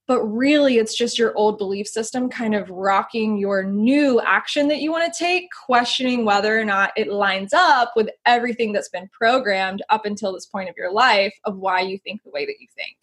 but 0.07 0.23
really 0.25 0.79
it's 0.79 0.97
just 0.97 1.19
your 1.19 1.37
old 1.37 1.59
belief 1.59 1.87
system 1.87 2.29
kind 2.29 2.55
of 2.55 2.69
rocking 2.71 3.37
your 3.37 3.62
new 3.62 4.21
action 4.21 4.69
that 4.69 4.81
you 4.81 4.90
want 4.90 5.12
to 5.12 5.19
take 5.19 5.49
questioning 5.66 6.25
whether 6.25 6.59
or 6.59 6.64
not 6.64 6.92
it 6.97 7.09
lines 7.09 7.53
up 7.53 7.92
with 7.97 8.09
everything 8.25 8.73
that's 8.73 8.88
been 8.88 9.09
programmed 9.09 9.83
up 9.90 10.07
until 10.07 10.33
this 10.33 10.47
point 10.47 10.69
of 10.69 10.75
your 10.77 10.92
life 10.92 11.35
of 11.45 11.57
why 11.57 11.81
you 11.81 11.99
think 11.99 12.23
the 12.23 12.31
way 12.31 12.47
that 12.47 12.57
you 12.61 12.66
think. 12.75 12.97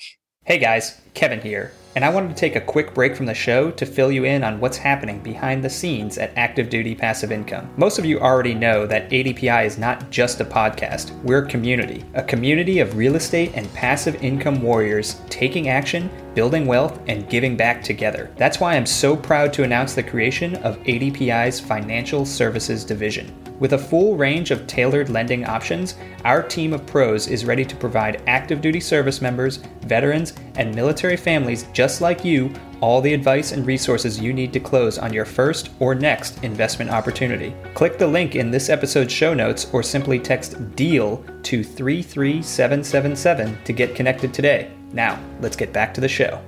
Hey 0.46 0.58
guys, 0.58 1.00
Kevin 1.14 1.40
here, 1.40 1.72
and 1.96 2.04
I 2.04 2.10
wanted 2.10 2.30
to 2.30 2.36
take 2.36 2.56
a 2.56 2.62
quick 2.62 2.94
break 2.94 3.16
from 3.16 3.26
the 3.26 3.34
show 3.34 3.70
to 3.72 3.86
fill 3.86 4.12
you 4.12 4.24
in 4.24 4.44
on 4.44 4.60
what's 4.60 4.78
happening 4.78 5.20
behind 5.20 5.64
the 5.64 5.70
scenes 5.70 6.18
at 6.18 6.36
Active 6.36 6.70
Duty 6.70 6.96
Passive 6.96 7.32
Income. 7.32 7.72
Most 7.78 8.00
of 8.00 8.06
you 8.06 8.20
already 8.20 8.54
know 8.54 8.88
that 8.88 9.10
ADPI 9.10 9.66
is 9.66 9.78
not 9.78 10.10
just 10.10 10.42
a 10.42 10.46
podcast, 10.46 11.12
we're 11.22 11.46
a 11.46 11.50
community. 11.50 12.04
A 12.16 12.24
community 12.24 12.80
of 12.80 12.98
real 12.98 13.16
estate 13.16 13.52
and 13.54 13.72
passive 13.74 14.24
income 14.24 14.62
warriors 14.62 15.22
taking 15.30 15.70
action, 15.70 16.10
building 16.34 16.66
wealth, 16.66 17.00
and 17.08 17.30
giving 17.30 17.56
back 17.56 17.84
together. 17.84 18.32
That's 18.38 18.60
why 18.60 18.76
I'm 18.76 18.88
so 18.88 19.16
proud 19.16 19.54
to 19.54 19.64
announce 19.64 19.94
the 19.94 20.04
creation 20.04 20.56
of 20.58 20.78
ADPI's 20.80 21.60
Financial 21.60 22.26
Services 22.26 22.84
Division. 22.84 23.32
With 23.60 23.74
a 23.74 23.78
full 23.78 24.18
range 24.18 24.52
of 24.52 24.68
tailored 24.68 25.10
lending 25.10 25.46
options, 25.46 25.96
our 26.26 26.42
team 26.44 26.74
of 26.74 26.86
pros 26.86 27.28
is 27.28 27.46
ready 27.46 27.64
to 27.64 27.76
provide 27.76 28.22
active 28.28 28.62
duty 28.62 28.80
service 28.80 29.22
members, 29.22 29.58
veterans, 29.82 30.34
and 30.56 30.76
military 30.76 31.16
families 31.16 31.68
just 31.72 31.83
like 32.02 32.24
you 32.24 32.54
all 32.82 33.02
the 33.02 33.14
advice 33.14 33.52
and 33.52 33.66
resources 33.66 34.20
you 34.20 34.34
need 34.34 34.54
to 34.54 34.60
close 34.60 34.98
on 34.98 35.14
your 35.14 35.26
first 35.26 35.70
or 35.80 35.96
next 35.96 36.44
investment 36.44 36.92
opportunity. 36.92 37.56
Click 37.74 37.98
the 37.98 38.08
link 38.08 38.36
in 38.36 38.52
this 38.52 38.70
episode's 38.70 39.14
show 39.14 39.34
notes 39.34 39.68
or 39.74 39.82
simply 39.82 40.20
text 40.20 40.76
DEAL 40.76 41.24
to 41.44 41.64
33777 41.64 43.64
to 43.64 43.74
get 43.74 43.96
connected 43.96 44.34
today. 44.34 44.72
Now, 44.92 45.20
let's 45.40 45.56
get 45.56 45.74
back 45.74 45.94
to 45.94 46.02
the 46.02 46.08
show. 46.08 46.42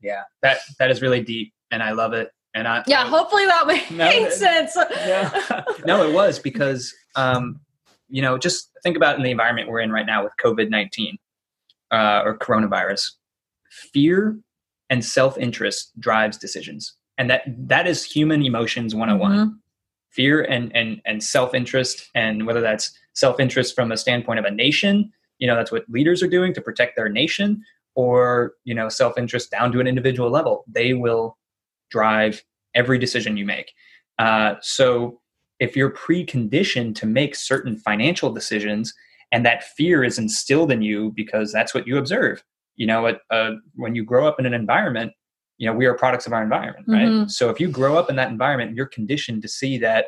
Yeah, 0.00 0.22
that 0.42 0.58
that 0.78 0.90
is 0.90 1.02
really 1.02 1.22
deep 1.22 1.52
and 1.70 1.82
I 1.82 1.92
love 1.92 2.12
it. 2.12 2.30
And 2.54 2.68
I 2.68 2.84
yeah, 2.86 3.02
I, 3.02 3.08
hopefully 3.08 3.46
that 3.46 3.66
made 3.66 3.90
no, 3.90 4.30
sense. 4.34 4.76
no, 4.76 5.64
no, 5.86 6.08
it 6.08 6.12
was 6.12 6.38
because 6.38 6.94
um, 7.16 7.60
you 8.08 8.22
know 8.22 8.38
just 8.38 8.70
think 8.82 8.96
about 8.96 9.16
in 9.16 9.22
the 9.22 9.30
environment 9.30 9.68
we're 9.68 9.80
in 9.80 9.90
right 9.90 10.06
now 10.06 10.24
with 10.24 10.32
COVID 10.42 10.70
nineteen 10.70 11.18
uh, 11.90 12.22
or 12.24 12.38
coronavirus. 12.38 13.10
Fear 13.70 14.38
and 14.90 15.04
self 15.04 15.36
interest 15.38 15.98
drives 15.98 16.36
decisions, 16.36 16.94
and 17.18 17.28
that 17.30 17.42
that 17.46 17.86
is 17.86 18.04
human 18.04 18.42
emotions 18.42 18.94
one 18.94 19.08
hundred 19.08 19.12
and 19.12 19.20
one. 19.20 19.38
Mm-hmm. 19.38 19.56
Fear 20.10 20.42
and 20.42 20.74
and 20.76 21.00
and 21.04 21.22
self 21.22 21.54
interest, 21.54 22.10
and 22.14 22.46
whether 22.46 22.60
that's 22.60 22.96
self 23.14 23.40
interest 23.40 23.74
from 23.74 23.90
a 23.92 23.96
standpoint 23.96 24.38
of 24.38 24.44
a 24.44 24.50
nation, 24.50 25.12
you 25.38 25.46
know 25.46 25.56
that's 25.56 25.72
what 25.72 25.88
leaders 25.88 26.22
are 26.22 26.28
doing 26.28 26.54
to 26.54 26.60
protect 26.60 26.96
their 26.96 27.08
nation, 27.08 27.62
or 27.94 28.54
you 28.64 28.74
know 28.74 28.88
self 28.88 29.18
interest 29.18 29.50
down 29.50 29.72
to 29.72 29.80
an 29.80 29.86
individual 29.86 30.30
level. 30.30 30.64
They 30.68 30.94
will 30.94 31.36
drive 31.90 32.44
every 32.74 32.98
decision 32.98 33.36
you 33.36 33.44
make. 33.44 33.72
Uh, 34.18 34.54
so 34.60 35.20
if 35.60 35.76
you're 35.76 35.90
preconditioned 35.90 36.94
to 36.96 37.06
make 37.06 37.34
certain 37.34 37.76
financial 37.76 38.32
decisions 38.32 38.92
and 39.34 39.44
that 39.44 39.64
fear 39.64 40.04
is 40.04 40.16
instilled 40.16 40.70
in 40.70 40.80
you 40.80 41.12
because 41.16 41.52
that's 41.52 41.74
what 41.74 41.88
you 41.88 41.98
observe, 41.98 42.44
you 42.76 42.86
know, 42.86 43.18
uh, 43.30 43.50
when 43.74 43.96
you 43.96 44.04
grow 44.04 44.28
up 44.28 44.38
in 44.38 44.46
an 44.46 44.54
environment, 44.54 45.10
you 45.58 45.66
know, 45.66 45.74
we 45.74 45.86
are 45.86 45.94
products 45.94 46.24
of 46.28 46.32
our 46.32 46.40
environment, 46.40 46.84
right? 46.86 47.08
Mm-hmm. 47.08 47.28
So 47.28 47.50
if 47.50 47.58
you 47.58 47.68
grow 47.68 47.96
up 47.96 48.08
in 48.08 48.14
that 48.14 48.30
environment, 48.30 48.76
you're 48.76 48.86
conditioned 48.86 49.42
to 49.42 49.48
see 49.48 49.76
that 49.78 50.06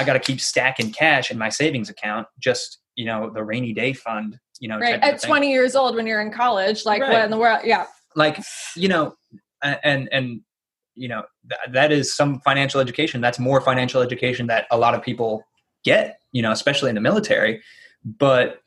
I 0.00 0.04
got 0.04 0.14
to 0.14 0.18
keep 0.18 0.40
stacking 0.40 0.92
cash 0.92 1.30
in 1.30 1.36
my 1.36 1.50
savings 1.50 1.90
account, 1.90 2.26
just, 2.38 2.78
you 2.94 3.04
know, 3.04 3.30
the 3.34 3.44
rainy 3.44 3.74
day 3.74 3.92
fund, 3.92 4.38
you 4.60 4.68
know, 4.68 4.78
right. 4.78 4.98
At 5.02 5.20
20 5.20 5.52
years 5.52 5.76
old 5.76 5.94
when 5.94 6.06
you're 6.06 6.22
in 6.22 6.32
college, 6.32 6.86
like 6.86 7.02
right. 7.02 7.12
what 7.12 7.24
in 7.26 7.30
the 7.30 7.36
world? 7.36 7.60
Yeah. 7.64 7.84
Like, 8.16 8.42
you 8.76 8.88
know, 8.88 9.14
and, 9.62 10.08
and, 10.10 10.40
you 10.96 11.08
know 11.08 11.24
th- 11.50 11.60
that 11.72 11.90
is 11.90 12.14
some 12.14 12.38
financial 12.42 12.80
education 12.80 13.20
that's 13.20 13.40
more 13.40 13.60
financial 13.60 14.00
education 14.00 14.46
that 14.46 14.64
a 14.70 14.78
lot 14.78 14.94
of 14.94 15.02
people 15.02 15.42
get 15.84 16.20
you 16.30 16.40
know 16.40 16.52
especially 16.52 16.88
in 16.88 16.94
the 16.94 17.00
military 17.00 17.60
but 18.04 18.60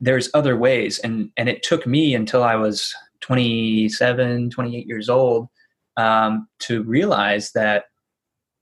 there's 0.00 0.30
other 0.34 0.56
ways. 0.56 0.98
And 0.98 1.30
and 1.36 1.48
it 1.48 1.62
took 1.62 1.86
me 1.86 2.14
until 2.14 2.42
i 2.42 2.56
was 2.56 2.94
27 3.20 4.50
28 4.50 4.86
years 4.86 5.08
old 5.08 5.48
um, 5.96 6.48
to 6.60 6.82
realize 6.84 7.52
that 7.52 7.84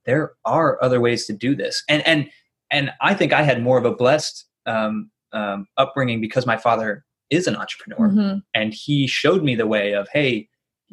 there 0.05 0.33
are 0.45 0.83
other 0.83 0.99
ways 0.99 1.25
to 1.27 1.33
do 1.33 1.55
this. 1.55 1.83
And 1.87 2.05
and 2.05 2.29
and 2.71 2.91
i 3.01 3.13
think 3.13 3.33
i 3.33 3.41
had 3.41 3.63
more 3.63 3.77
of 3.77 3.85
a 3.85 3.95
blessed 3.95 4.45
um, 4.65 5.09
um, 5.33 5.65
upbringing 5.77 6.21
because 6.21 6.45
my 6.45 6.57
father 6.57 7.03
is 7.29 7.47
an 7.47 7.55
entrepreneur 7.55 8.09
mm-hmm. 8.09 8.39
and 8.53 8.73
he 8.73 9.07
showed 9.07 9.43
me 9.43 9.55
the 9.55 9.67
way 9.67 9.93
of 9.93 10.07
hey 10.13 10.47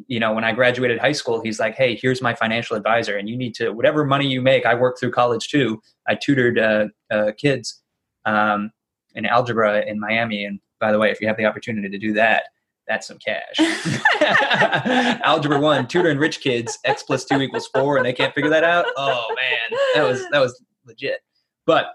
you 0.07 0.19
know 0.19 0.33
when 0.33 0.43
i 0.43 0.51
graduated 0.51 0.99
high 0.99 1.11
school 1.11 1.41
he's 1.41 1.59
like 1.59 1.75
hey 1.75 1.95
here's 1.95 2.21
my 2.21 2.33
financial 2.33 2.75
advisor 2.75 3.17
and 3.17 3.29
you 3.29 3.35
need 3.35 3.53
to 3.55 3.71
whatever 3.71 4.05
money 4.05 4.27
you 4.27 4.41
make 4.41 4.65
i 4.65 4.73
worked 4.73 4.99
through 4.99 5.11
college 5.11 5.49
too. 5.49 5.81
I 6.07 6.15
tutored 6.15 6.57
uh, 6.57 6.87
uh, 7.11 7.31
kids. 7.37 7.81
Um, 8.25 8.71
in 9.17 9.25
algebra 9.25 9.83
in 9.85 9.99
miami 9.99 10.45
and 10.45 10.59
by 10.79 10.91
the 10.91 10.99
way 10.99 11.11
if 11.11 11.19
you 11.19 11.27
have 11.27 11.37
the 11.37 11.45
opportunity 11.45 11.89
to 11.89 11.97
do 11.97 12.13
that 12.13 12.43
that's 12.87 13.07
some 13.07 13.17
cash. 13.17 13.59
Algebra 15.25 15.59
one 15.59 15.87
tutoring 15.87 16.17
rich 16.17 16.39
kids 16.39 16.79
x 16.85 17.03
plus 17.03 17.25
two 17.25 17.41
equals 17.41 17.67
four 17.67 17.97
and 17.97 18.05
they 18.05 18.13
can't 18.13 18.33
figure 18.33 18.49
that 18.49 18.63
out? 18.63 18.85
Oh 18.95 19.25
man. 19.35 19.79
That 19.93 20.09
was 20.09 20.25
that 20.31 20.39
was 20.39 20.63
legit. 20.85 21.19
But 21.65 21.87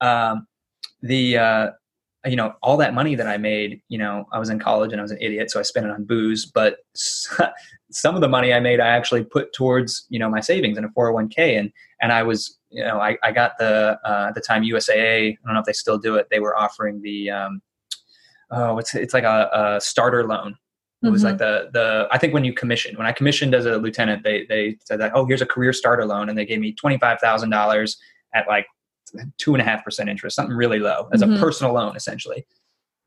um, 0.00 0.48
the 1.02 1.38
uh, 1.38 1.70
you 2.26 2.36
know 2.36 2.52
all 2.62 2.76
that 2.76 2.92
money 2.92 3.14
that 3.14 3.26
i 3.26 3.38
made 3.38 3.80
you 3.88 3.96
know 3.96 4.26
i 4.30 4.38
was 4.38 4.50
in 4.50 4.58
college 4.58 4.92
and 4.92 5.00
i 5.00 5.02
was 5.02 5.10
an 5.10 5.16
idiot 5.22 5.50
so 5.50 5.58
i 5.58 5.62
spent 5.62 5.86
it 5.86 5.92
on 5.92 6.04
booze 6.04 6.44
but 6.44 6.76
some 6.94 8.14
of 8.14 8.20
the 8.20 8.28
money 8.28 8.52
i 8.52 8.60
made 8.60 8.78
i 8.78 8.88
actually 8.88 9.24
put 9.24 9.52
towards 9.54 10.04
you 10.10 10.18
know 10.18 10.28
my 10.28 10.40
savings 10.40 10.76
in 10.76 10.84
a 10.84 10.90
401k 10.90 11.58
and 11.58 11.72
and 12.00 12.12
i 12.12 12.22
was 12.22 12.58
you 12.70 12.84
know 12.84 13.00
i, 13.00 13.16
I 13.22 13.32
got 13.32 13.52
the 13.58 13.98
uh, 14.04 14.26
at 14.28 14.34
the 14.34 14.40
time 14.40 14.62
usaa 14.62 15.30
i 15.30 15.36
don't 15.44 15.54
know 15.54 15.60
if 15.60 15.66
they 15.66 15.72
still 15.72 15.98
do 15.98 16.16
it 16.16 16.28
they 16.30 16.40
were 16.40 16.56
offering 16.56 17.00
the 17.02 17.30
um, 17.30 17.62
oh 18.50 18.78
it's 18.78 18.94
it's 18.94 19.14
like 19.14 19.24
a, 19.24 19.50
a 19.52 19.80
starter 19.80 20.26
loan 20.26 20.56
it 21.02 21.08
was 21.08 21.22
mm-hmm. 21.22 21.30
like 21.30 21.38
the 21.38 21.70
the 21.72 22.08
I 22.10 22.18
think 22.18 22.34
when 22.34 22.44
you 22.44 22.52
commissioned 22.52 22.98
when 22.98 23.06
I 23.06 23.12
commissioned 23.12 23.54
as 23.54 23.64
a 23.64 23.78
lieutenant 23.78 24.22
they 24.22 24.44
they 24.50 24.76
said 24.84 25.00
that 25.00 25.12
oh 25.14 25.24
here's 25.24 25.40
a 25.40 25.46
career 25.46 25.72
starter 25.72 26.04
loan 26.04 26.28
and 26.28 26.36
they 26.36 26.44
gave 26.44 26.60
me 26.60 26.74
twenty 26.74 26.98
five 26.98 27.18
thousand 27.20 27.48
dollars 27.48 27.96
at 28.34 28.46
like 28.46 28.66
two 29.38 29.54
and 29.54 29.62
a 29.62 29.64
half 29.64 29.84
percent 29.84 30.08
interest, 30.08 30.36
something 30.36 30.56
really 30.56 30.78
low 30.78 31.08
as 31.12 31.22
mm-hmm. 31.22 31.34
a 31.34 31.38
personal 31.38 31.74
loan, 31.74 31.96
essentially. 31.96 32.46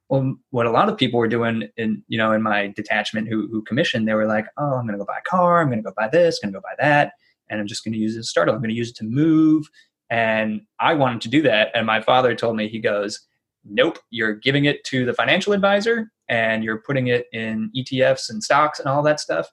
Well, 0.10 0.36
what 0.52 0.66
a 0.66 0.72
lot 0.72 0.90
of 0.90 0.98
people 0.98 1.20
were 1.20 1.28
doing 1.28 1.70
in, 1.78 2.04
you 2.08 2.18
know, 2.18 2.34
in 2.34 2.42
my 2.42 2.68
detachment 2.76 3.28
who, 3.28 3.48
who 3.48 3.62
commissioned, 3.64 4.08
they 4.08 4.14
were 4.14 4.28
like, 4.28 4.46
oh, 4.58 4.74
I'm 4.74 4.86
going 4.86 4.98
to 4.98 4.98
go 4.98 5.06
buy 5.06 5.20
a 5.20 5.30
car. 5.30 5.62
I'm 5.62 5.68
going 5.68 5.80
to 5.80 5.84
go 5.84 5.94
buy 5.96 6.08
this, 6.08 6.40
I'm 6.44 6.52
going 6.52 6.54
to 6.54 6.60
go 6.60 6.64
buy 6.64 6.84
that. 6.84 7.14
And 7.50 7.60
I'm 7.60 7.68
just 7.68 7.84
going 7.84 7.94
to 7.94 8.00
use 8.00 8.16
it 8.16 8.20
as 8.20 8.26
a 8.26 8.28
starter. 8.28 8.52
I'm 8.52 8.60
going 8.60 8.70
to 8.70 8.76
use 8.76 8.90
it 8.90 8.96
to 8.98 9.06
move. 9.06 9.68
And 10.10 10.62
I 10.80 10.94
wanted 10.94 11.22
to 11.22 11.30
do 11.30 11.42
that. 11.44 11.70
And 11.74 11.86
my 11.86 12.02
father 12.02 12.36
told 12.36 12.56
me, 12.56 12.68
he 12.68 12.80
goes, 12.80 13.20
nope, 13.66 14.00
you're 14.10 14.34
giving 14.34 14.66
it 14.66 14.84
to 14.86 15.06
the 15.06 15.14
financial 15.14 15.54
advisor 15.54 16.12
and 16.30 16.64
you're 16.64 16.82
putting 16.86 17.08
it 17.08 17.26
in 17.32 17.72
ETFs 17.76 18.30
and 18.30 18.44
stocks 18.44 18.80
and 18.80 18.88
all 18.88 19.04
that 19.04 19.20
stuff. 19.20 19.48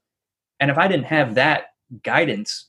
And 0.58 0.70
if 0.70 0.78
I 0.78 0.88
didn't 0.88 1.06
have 1.06 1.34
that 1.36 1.66
guidance 2.02 2.68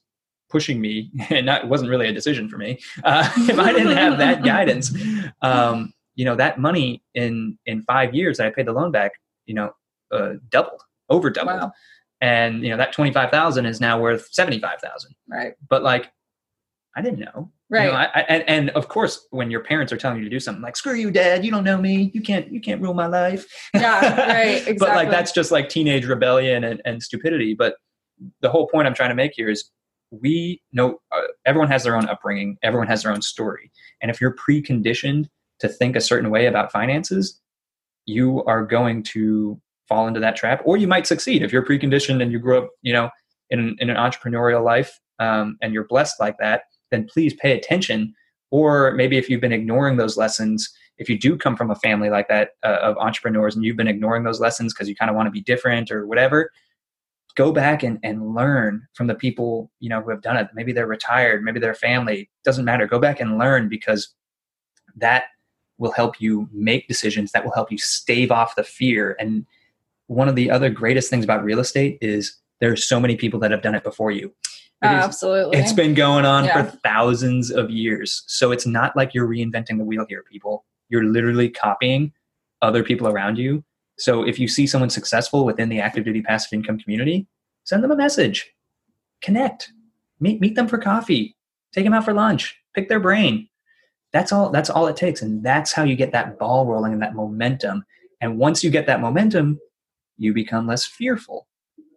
pushing 0.49 0.81
me, 0.81 1.11
and 1.29 1.47
that 1.47 1.67
wasn't 1.67 1.89
really 1.89 2.07
a 2.07 2.13
decision 2.13 2.49
for 2.49 2.57
me. 2.57 2.79
Uh, 3.03 3.29
if 3.37 3.57
I 3.57 3.73
didn't 3.73 3.97
have 3.97 4.17
that 4.19 4.43
guidance, 4.45 4.93
um, 5.41 5.93
you 6.15 6.25
know, 6.25 6.35
that 6.35 6.59
money 6.59 7.03
in 7.15 7.57
in 7.65 7.81
five 7.83 8.13
years 8.13 8.37
that 8.37 8.47
I 8.47 8.49
paid 8.51 8.67
the 8.67 8.73
loan 8.73 8.91
back, 8.91 9.13
you 9.45 9.55
know, 9.55 9.71
uh, 10.11 10.33
doubled, 10.49 10.81
over 11.09 11.29
doubled, 11.29 11.61
wow. 11.61 11.71
And 12.21 12.63
you 12.63 12.69
know 12.69 12.77
that 12.77 12.93
twenty 12.93 13.11
five 13.11 13.31
thousand 13.31 13.65
is 13.65 13.81
now 13.81 13.99
worth 13.99 14.29
seventy 14.31 14.59
five 14.59 14.79
thousand. 14.79 15.15
Right. 15.27 15.53
But 15.69 15.83
like, 15.83 16.11
I 16.95 17.01
didn't 17.01 17.19
know. 17.19 17.51
Right. 17.69 17.85
You 17.85 17.91
know, 17.91 17.97
I, 17.97 18.03
I, 18.03 18.21
and, 18.27 18.43
and 18.49 18.69
of 18.71 18.89
course, 18.89 19.25
when 19.31 19.49
your 19.49 19.61
parents 19.61 19.93
are 19.93 19.97
telling 19.97 20.17
you 20.17 20.23
to 20.25 20.29
do 20.29 20.39
something 20.39 20.61
like 20.61 20.75
"screw 20.75 20.93
you, 20.93 21.11
dad," 21.11 21.43
you 21.43 21.51
don't 21.51 21.63
know 21.63 21.77
me. 21.77 22.11
You 22.13 22.21
can't. 22.21 22.51
You 22.51 22.61
can't 22.61 22.81
rule 22.81 22.93
my 22.93 23.07
life. 23.07 23.47
Yeah. 23.73 24.27
Right. 24.27 24.47
Exactly. 24.57 24.73
but 24.79 24.89
like 24.89 25.09
that's 25.09 25.31
just 25.31 25.51
like 25.51 25.69
teenage 25.69 26.05
rebellion 26.05 26.63
and, 26.63 26.81
and 26.85 27.01
stupidity. 27.01 27.53
But 27.53 27.75
the 28.41 28.49
whole 28.49 28.67
point 28.67 28.87
I'm 28.87 28.93
trying 28.93 29.09
to 29.09 29.15
make 29.15 29.33
here 29.35 29.49
is 29.49 29.71
we 30.11 30.61
know 30.73 30.99
uh, 31.11 31.21
everyone 31.45 31.69
has 31.69 31.83
their 31.83 31.95
own 31.95 32.07
upbringing, 32.07 32.57
everyone 32.61 32.87
has 32.87 33.03
their 33.03 33.11
own 33.11 33.21
story. 33.21 33.71
And 34.01 34.11
if 34.11 34.19
you're 34.19 34.35
preconditioned 34.35 35.27
to 35.59 35.69
think 35.69 35.95
a 35.95 36.01
certain 36.01 36.29
way 36.29 36.47
about 36.47 36.71
finances, 36.71 37.39
you 38.05 38.43
are 38.43 38.65
going 38.65 39.03
to 39.03 39.59
fall 39.91 40.07
into 40.07 40.21
that 40.21 40.37
trap, 40.37 40.61
or 40.63 40.77
you 40.77 40.87
might 40.87 41.05
succeed 41.05 41.43
if 41.43 41.51
you're 41.51 41.65
preconditioned 41.65 42.21
and 42.21 42.31
you 42.31 42.39
grew 42.39 42.59
up, 42.59 42.69
you 42.81 42.93
know, 42.93 43.09
in, 43.49 43.75
in 43.79 43.89
an 43.89 43.97
entrepreneurial 43.97 44.63
life 44.63 44.97
um, 45.19 45.57
and 45.61 45.73
you're 45.73 45.83
blessed 45.83 46.17
like 46.17 46.37
that. 46.39 46.63
Then 46.91 47.05
please 47.11 47.33
pay 47.33 47.51
attention. 47.57 48.13
Or 48.51 48.93
maybe 48.93 49.17
if 49.17 49.29
you've 49.29 49.41
been 49.41 49.51
ignoring 49.51 49.97
those 49.97 50.15
lessons, 50.15 50.73
if 50.97 51.09
you 51.09 51.19
do 51.19 51.37
come 51.37 51.57
from 51.57 51.71
a 51.71 51.75
family 51.75 52.09
like 52.09 52.29
that 52.29 52.51
uh, 52.63 52.77
of 52.81 52.97
entrepreneurs 52.99 53.53
and 53.53 53.65
you've 53.65 53.75
been 53.75 53.89
ignoring 53.89 54.23
those 54.23 54.39
lessons 54.39 54.73
because 54.73 54.87
you 54.87 54.95
kind 54.95 55.09
of 55.09 55.15
want 55.17 55.27
to 55.27 55.31
be 55.31 55.41
different 55.41 55.91
or 55.91 56.07
whatever, 56.07 56.49
go 57.35 57.51
back 57.51 57.83
and, 57.83 57.99
and 58.01 58.33
learn 58.33 58.87
from 58.93 59.07
the 59.07 59.15
people 59.15 59.71
you 59.79 59.89
know 59.89 60.01
who 60.01 60.09
have 60.09 60.21
done 60.21 60.35
it 60.35 60.49
maybe 60.53 60.73
they're 60.73 60.85
retired 60.85 61.41
maybe 61.41 61.61
their 61.61 61.73
family 61.73 62.29
doesn't 62.43 62.65
matter 62.65 62.85
go 62.85 62.99
back 62.99 63.21
and 63.21 63.37
learn 63.37 63.69
because 63.69 64.13
that 64.97 65.23
will 65.77 65.93
help 65.93 66.19
you 66.19 66.49
make 66.51 66.89
decisions 66.89 67.31
that 67.31 67.45
will 67.45 67.53
help 67.53 67.71
you 67.71 67.77
stave 67.77 68.31
off 68.31 68.55
the 68.55 68.63
fear 68.63 69.15
and 69.17 69.45
one 70.11 70.27
of 70.27 70.35
the 70.35 70.51
other 70.51 70.69
greatest 70.69 71.09
things 71.09 71.23
about 71.23 71.43
real 71.43 71.59
estate 71.59 71.97
is 72.01 72.37
there 72.59 72.71
are 72.71 72.77
so 72.77 72.99
many 72.99 73.15
people 73.15 73.39
that 73.39 73.51
have 73.51 73.61
done 73.61 73.75
it 73.75 73.83
before 73.83 74.11
you. 74.11 74.33
It 74.83 74.87
is, 74.87 75.03
absolutely. 75.03 75.57
it's 75.57 75.73
been 75.73 75.93
going 75.93 76.25
on 76.25 76.45
yeah. 76.45 76.63
for 76.63 76.77
thousands 76.79 77.49
of 77.49 77.69
years. 77.69 78.23
So 78.27 78.51
it's 78.51 78.65
not 78.65 78.95
like 78.95 79.13
you're 79.13 79.27
reinventing 79.27 79.77
the 79.77 79.85
wheel 79.85 80.05
here 80.09 80.23
people. 80.29 80.65
You're 80.89 81.05
literally 81.05 81.49
copying 81.49 82.11
other 82.61 82.83
people 82.83 83.07
around 83.07 83.37
you. 83.37 83.63
So 83.97 84.23
if 84.23 84.37
you 84.37 84.47
see 84.47 84.67
someone 84.67 84.89
successful 84.89 85.45
within 85.45 85.69
the 85.69 85.79
active 85.79 86.03
duty 86.03 86.21
passive 86.21 86.51
income 86.51 86.79
community, 86.79 87.27
send 87.63 87.83
them 87.83 87.91
a 87.91 87.95
message, 87.95 88.51
connect, 89.21 89.71
meet 90.19 90.41
meet 90.41 90.55
them 90.55 90.67
for 90.67 90.77
coffee, 90.77 91.37
take 91.73 91.85
them 91.85 91.93
out 91.93 92.03
for 92.03 92.13
lunch, 92.13 92.57
pick 92.75 92.89
their 92.89 92.99
brain. 92.99 93.47
That's 94.11 94.31
all 94.31 94.49
that's 94.49 94.69
all 94.69 94.87
it 94.87 94.97
takes 94.97 95.21
and 95.21 95.43
that's 95.43 95.71
how 95.71 95.83
you 95.83 95.95
get 95.95 96.11
that 96.11 96.37
ball 96.37 96.65
rolling 96.65 96.91
and 96.91 97.01
that 97.01 97.15
momentum. 97.15 97.85
And 98.19 98.37
once 98.37 98.63
you 98.63 98.71
get 98.71 98.87
that 98.87 98.99
momentum, 98.99 99.59
you 100.21 100.33
become 100.33 100.67
less 100.67 100.85
fearful 100.85 101.47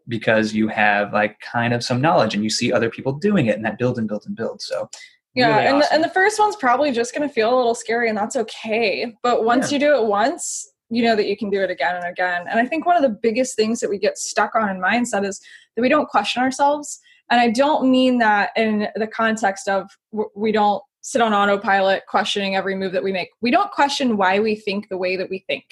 because 0.08 0.54
you 0.54 0.66
have 0.68 1.12
like 1.12 1.38
kind 1.40 1.74
of 1.74 1.84
some 1.84 2.00
knowledge 2.00 2.34
and 2.34 2.42
you 2.42 2.48
see 2.48 2.72
other 2.72 2.88
people 2.88 3.12
doing 3.12 3.46
it 3.46 3.56
and 3.56 3.64
that 3.64 3.78
builds 3.78 3.98
and 3.98 4.08
builds 4.08 4.26
and 4.26 4.34
builds. 4.34 4.64
So 4.66 4.88
yeah, 5.34 5.48
really 5.48 5.66
and, 5.66 5.76
awesome. 5.76 5.80
the, 5.80 5.94
and 5.94 6.04
the 6.04 6.14
first 6.14 6.38
one's 6.38 6.56
probably 6.56 6.90
just 6.90 7.14
going 7.14 7.28
to 7.28 7.32
feel 7.32 7.54
a 7.54 7.56
little 7.56 7.74
scary 7.74 8.08
and 8.08 8.16
that's 8.16 8.36
okay. 8.36 9.14
But 9.22 9.44
once 9.44 9.70
yeah. 9.70 9.76
you 9.76 9.80
do 9.80 9.96
it 9.96 10.06
once, 10.06 10.70
you 10.88 11.02
know 11.02 11.16
that 11.16 11.26
you 11.26 11.36
can 11.36 11.50
do 11.50 11.60
it 11.60 11.70
again 11.70 11.96
and 11.96 12.06
again. 12.06 12.46
And 12.48 12.58
I 12.58 12.66
think 12.66 12.86
one 12.86 12.96
of 12.96 13.02
the 13.02 13.18
biggest 13.22 13.56
things 13.56 13.80
that 13.80 13.90
we 13.90 13.98
get 13.98 14.16
stuck 14.16 14.54
on 14.54 14.70
in 14.70 14.80
mindset 14.80 15.26
is 15.26 15.40
that 15.76 15.82
we 15.82 15.88
don't 15.88 16.08
question 16.08 16.42
ourselves. 16.42 17.00
And 17.30 17.40
I 17.40 17.50
don't 17.50 17.90
mean 17.90 18.18
that 18.18 18.50
in 18.56 18.88
the 18.96 19.06
context 19.06 19.68
of 19.68 19.90
we 20.34 20.52
don't 20.52 20.82
sit 21.02 21.20
on 21.20 21.34
autopilot 21.34 22.04
questioning 22.08 22.56
every 22.56 22.74
move 22.74 22.92
that 22.92 23.04
we 23.04 23.12
make. 23.12 23.30
We 23.42 23.50
don't 23.50 23.70
question 23.70 24.16
why 24.16 24.40
we 24.40 24.54
think 24.54 24.88
the 24.88 24.96
way 24.96 25.16
that 25.16 25.28
we 25.28 25.44
think. 25.46 25.64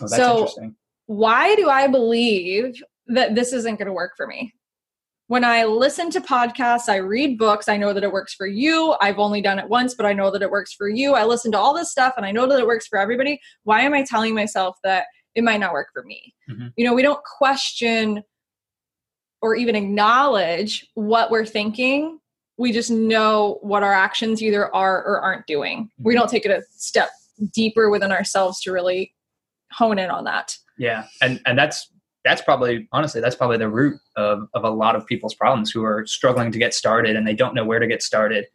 Oh, 0.00 0.06
so, 0.06 0.48
why 1.06 1.54
do 1.56 1.68
I 1.68 1.86
believe 1.86 2.82
that 3.08 3.34
this 3.34 3.52
isn't 3.52 3.78
going 3.78 3.86
to 3.86 3.92
work 3.92 4.12
for 4.16 4.26
me? 4.26 4.52
when 5.28 5.44
I 5.44 5.64
listen 5.64 6.10
to 6.10 6.20
podcasts, 6.20 6.88
I 6.88 6.96
read 6.96 7.36
books, 7.38 7.68
I 7.68 7.76
know 7.76 7.92
that 7.92 8.04
it 8.04 8.12
works 8.12 8.34
for 8.34 8.46
you. 8.46 8.94
I've 9.00 9.18
only 9.18 9.42
done 9.42 9.58
it 9.58 9.68
once, 9.68 9.94
but 9.94 10.06
I 10.06 10.12
know 10.12 10.30
that 10.30 10.42
it 10.42 10.50
works 10.50 10.72
for 10.72 10.88
you. 10.88 11.14
I 11.14 11.24
listen 11.24 11.50
to 11.52 11.58
all 11.58 11.74
this 11.74 11.90
stuff 11.90 12.14
and 12.16 12.24
I 12.24 12.30
know 12.30 12.46
that 12.46 12.58
it 12.58 12.66
works 12.66 12.86
for 12.86 12.98
everybody. 12.98 13.40
Why 13.64 13.80
am 13.80 13.92
I 13.92 14.04
telling 14.04 14.34
myself 14.34 14.76
that 14.84 15.06
it 15.34 15.42
might 15.42 15.58
not 15.58 15.72
work 15.72 15.88
for 15.92 16.04
me? 16.04 16.32
Mm-hmm. 16.48 16.68
You 16.76 16.86
know, 16.86 16.94
we 16.94 17.02
don't 17.02 17.22
question 17.24 18.22
or 19.42 19.56
even 19.56 19.74
acknowledge 19.74 20.86
what 20.94 21.30
we're 21.30 21.44
thinking. 21.44 22.20
We 22.56 22.72
just 22.72 22.90
know 22.90 23.58
what 23.62 23.82
our 23.82 23.92
actions 23.92 24.42
either 24.42 24.72
are 24.74 25.04
or 25.04 25.20
aren't 25.20 25.46
doing. 25.46 25.84
Mm-hmm. 25.84 26.04
We 26.04 26.14
don't 26.14 26.30
take 26.30 26.46
it 26.46 26.52
a 26.52 26.62
step 26.70 27.10
deeper 27.52 27.90
within 27.90 28.12
ourselves 28.12 28.60
to 28.62 28.72
really 28.72 29.12
hone 29.72 29.98
in 29.98 30.10
on 30.10 30.24
that. 30.24 30.56
Yeah. 30.78 31.06
And 31.20 31.40
and 31.46 31.58
that's 31.58 31.90
that's 32.26 32.42
probably 32.42 32.88
honestly 32.90 33.20
that's 33.20 33.36
probably 33.36 33.56
the 33.56 33.68
root 33.68 33.98
of, 34.16 34.48
of 34.52 34.64
a 34.64 34.70
lot 34.70 34.96
of 34.96 35.06
people's 35.06 35.34
problems 35.34 35.70
who 35.70 35.84
are 35.84 36.04
struggling 36.06 36.50
to 36.50 36.58
get 36.58 36.74
started 36.74 37.14
and 37.14 37.26
they 37.26 37.34
don't 37.34 37.54
know 37.54 37.64
where 37.64 37.78
to 37.78 37.86
get 37.86 38.02
started 38.02 38.46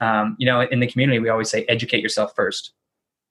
um, 0.00 0.36
you 0.38 0.46
know 0.46 0.60
in 0.60 0.78
the 0.78 0.86
community 0.86 1.18
we 1.18 1.28
always 1.28 1.50
say 1.50 1.64
educate 1.64 2.02
yourself 2.02 2.32
first 2.36 2.72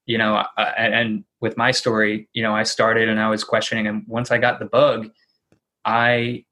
you 0.06 0.18
know 0.18 0.44
and, 0.58 0.94
and 0.94 1.24
with 1.40 1.56
my 1.56 1.72
story 1.72 2.28
you 2.34 2.44
know 2.44 2.54
i 2.54 2.64
started 2.64 3.08
and 3.08 3.22
i 3.22 3.30
was 3.30 3.44
questioning 3.44 3.88
and 3.88 4.04
once 4.06 4.32
i 4.32 4.38
got 4.38 4.60
the 4.60 4.66
bug 4.66 5.10
i 5.86 6.44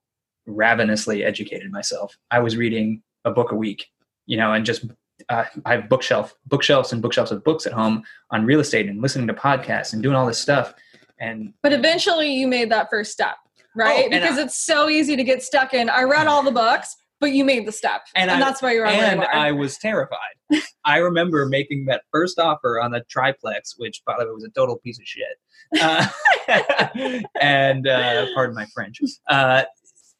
ravenously 0.45 1.23
educated 1.23 1.69
myself 1.69 2.17
i 2.31 2.39
was 2.39 2.55
reading 2.55 3.01
a 3.25 3.31
book 3.31 3.51
a 3.51 3.55
week 3.55 3.87
you 4.25 4.37
know 4.37 4.53
and 4.53 4.65
just 4.65 4.85
uh, 5.29 5.45
i 5.65 5.75
have 5.75 5.89
bookshelf 5.89 6.35
bookshelves 6.45 6.93
and 6.93 7.01
bookshelves 7.01 7.31
of 7.31 7.43
books 7.43 7.65
at 7.65 7.73
home 7.73 8.03
on 8.31 8.45
real 8.45 8.59
estate 8.59 8.87
and 8.87 9.01
listening 9.01 9.27
to 9.27 9.33
podcasts 9.33 9.93
and 9.93 10.03
doing 10.03 10.15
all 10.15 10.25
this 10.25 10.39
stuff 10.39 10.73
and 11.19 11.53
but 11.63 11.73
eventually 11.73 12.33
you 12.33 12.47
made 12.47 12.71
that 12.71 12.89
first 12.89 13.11
step 13.11 13.35
right 13.75 14.05
oh, 14.05 14.09
because 14.09 14.37
I, 14.37 14.43
it's 14.43 14.57
so 14.57 14.89
easy 14.89 15.15
to 15.15 15.23
get 15.23 15.41
stuck 15.43 15.73
in 15.73 15.89
i 15.89 16.03
read 16.03 16.27
all 16.27 16.43
the 16.43 16.51
books 16.51 16.95
but 17.19 17.31
you 17.31 17.43
made 17.43 17.65
the 17.65 17.71
step, 17.71 18.01
and, 18.15 18.29
and 18.29 18.43
I, 18.43 18.45
that's 18.45 18.61
why 18.61 18.73
you're. 18.73 18.85
On. 18.85 18.93
And 18.93 19.23
I 19.23 19.51
was 19.51 19.77
terrified. 19.77 20.17
I 20.85 20.97
remember 20.97 21.45
making 21.47 21.85
that 21.85 22.03
first 22.11 22.39
offer 22.39 22.79
on 22.79 22.91
the 22.91 23.03
triplex, 23.09 23.75
which 23.77 24.01
by 24.05 24.15
the 24.17 24.25
way 24.25 24.31
was 24.31 24.43
a 24.43 24.49
total 24.49 24.77
piece 24.77 24.99
of 24.99 25.05
shit. 25.05 25.37
Uh, 25.81 26.07
and 27.41 27.87
uh, 27.87 28.27
pardon 28.35 28.55
my 28.55 28.65
French. 28.73 28.99
Uh, 29.29 29.63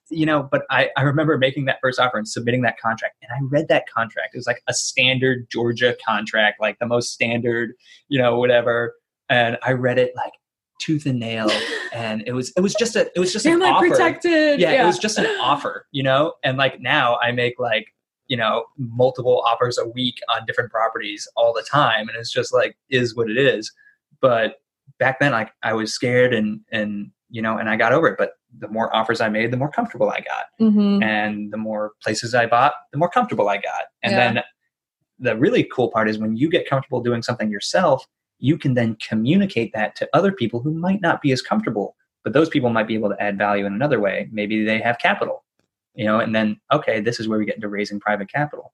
you 0.09 0.25
know, 0.25 0.47
but 0.49 0.63
I, 0.69 0.89
I 0.97 1.01
remember 1.01 1.37
making 1.37 1.65
that 1.65 1.79
first 1.81 1.99
offer 1.99 2.17
and 2.17 2.27
submitting 2.27 2.61
that 2.61 2.79
contract. 2.79 3.15
And 3.21 3.31
I 3.31 3.39
read 3.49 3.67
that 3.69 3.85
contract. 3.89 4.33
It 4.33 4.37
was 4.37 4.47
like 4.47 4.61
a 4.67 4.73
standard 4.73 5.47
Georgia 5.51 5.95
contract, 6.05 6.61
like 6.61 6.79
the 6.79 6.87
most 6.87 7.11
standard, 7.11 7.73
you 8.07 8.21
know, 8.21 8.37
whatever. 8.37 8.95
And 9.29 9.57
I 9.63 9.73
read 9.73 9.99
it 9.99 10.13
like 10.15 10.33
tooth 10.79 11.05
and 11.05 11.19
nail. 11.19 11.49
And 11.93 12.21
it 12.27 12.33
was 12.33 12.51
it 12.55 12.59
was 12.59 12.75
just 12.75 12.95
a 12.95 13.09
it 13.15 13.19
was 13.19 13.33
just 13.33 13.45
Am 13.47 13.61
an 13.61 13.69
offer. 13.69 13.89
protected? 13.89 14.59
Yeah, 14.59 14.73
yeah, 14.73 14.83
it 14.83 14.85
was 14.85 14.99
just 14.99 15.17
an 15.17 15.25
offer, 15.39 15.87
you 15.91 16.03
know? 16.03 16.33
And 16.43 16.57
like 16.57 16.79
now 16.79 17.17
I 17.23 17.31
make 17.31 17.55
like, 17.57 17.87
you 18.27 18.37
know, 18.37 18.65
multiple 18.77 19.41
offers 19.47 19.79
a 19.79 19.87
week 19.87 20.15
on 20.29 20.45
different 20.45 20.69
properties 20.69 21.27
all 21.35 21.53
the 21.53 21.63
time. 21.63 22.07
And 22.07 22.17
it's 22.17 22.31
just 22.31 22.53
like 22.53 22.77
is 22.89 23.15
what 23.15 23.31
it 23.31 23.37
is. 23.37 23.71
But 24.21 24.57
back 24.99 25.19
then 25.19 25.31
like 25.31 25.51
I 25.63 25.73
was 25.73 25.91
scared 25.91 26.35
and 26.35 26.59
and 26.71 27.09
you 27.29 27.41
know, 27.41 27.57
and 27.57 27.69
I 27.69 27.75
got 27.75 27.93
over 27.93 28.07
it. 28.07 28.17
But 28.17 28.31
the 28.59 28.67
more 28.67 28.95
offers 28.95 29.21
I 29.21 29.29
made, 29.29 29.51
the 29.51 29.57
more 29.57 29.71
comfortable 29.71 30.09
I 30.09 30.19
got. 30.19 30.45
Mm-hmm. 30.59 31.03
And 31.03 31.51
the 31.51 31.57
more 31.57 31.93
places 32.01 32.33
I 32.33 32.45
bought, 32.45 32.73
the 32.91 32.97
more 32.97 33.09
comfortable 33.09 33.49
I 33.49 33.57
got. 33.57 33.85
And 34.03 34.11
yeah. 34.13 34.33
then 34.33 34.43
the 35.19 35.35
really 35.35 35.63
cool 35.63 35.91
part 35.91 36.09
is 36.09 36.17
when 36.17 36.37
you 36.37 36.49
get 36.49 36.69
comfortable 36.69 37.01
doing 37.01 37.21
something 37.21 37.49
yourself, 37.49 38.05
you 38.39 38.57
can 38.57 38.75
then 38.75 38.95
communicate 38.95 39.73
that 39.73 39.95
to 39.95 40.09
other 40.13 40.31
people 40.31 40.61
who 40.61 40.71
might 40.71 41.01
not 41.01 41.21
be 41.21 41.31
as 41.31 41.41
comfortable. 41.41 41.95
But 42.23 42.33
those 42.33 42.49
people 42.49 42.69
might 42.69 42.87
be 42.87 42.95
able 42.95 43.09
to 43.09 43.21
add 43.21 43.37
value 43.37 43.65
in 43.65 43.73
another 43.73 43.99
way. 43.99 44.27
Maybe 44.31 44.63
they 44.63 44.79
have 44.79 44.99
capital, 44.99 45.43
you 45.95 46.05
know, 46.05 46.19
and 46.19 46.35
then, 46.35 46.59
okay, 46.71 46.99
this 46.99 47.19
is 47.19 47.27
where 47.27 47.39
we 47.39 47.45
get 47.45 47.55
into 47.55 47.69
raising 47.69 47.99
private 47.99 48.31
capital. 48.31 48.73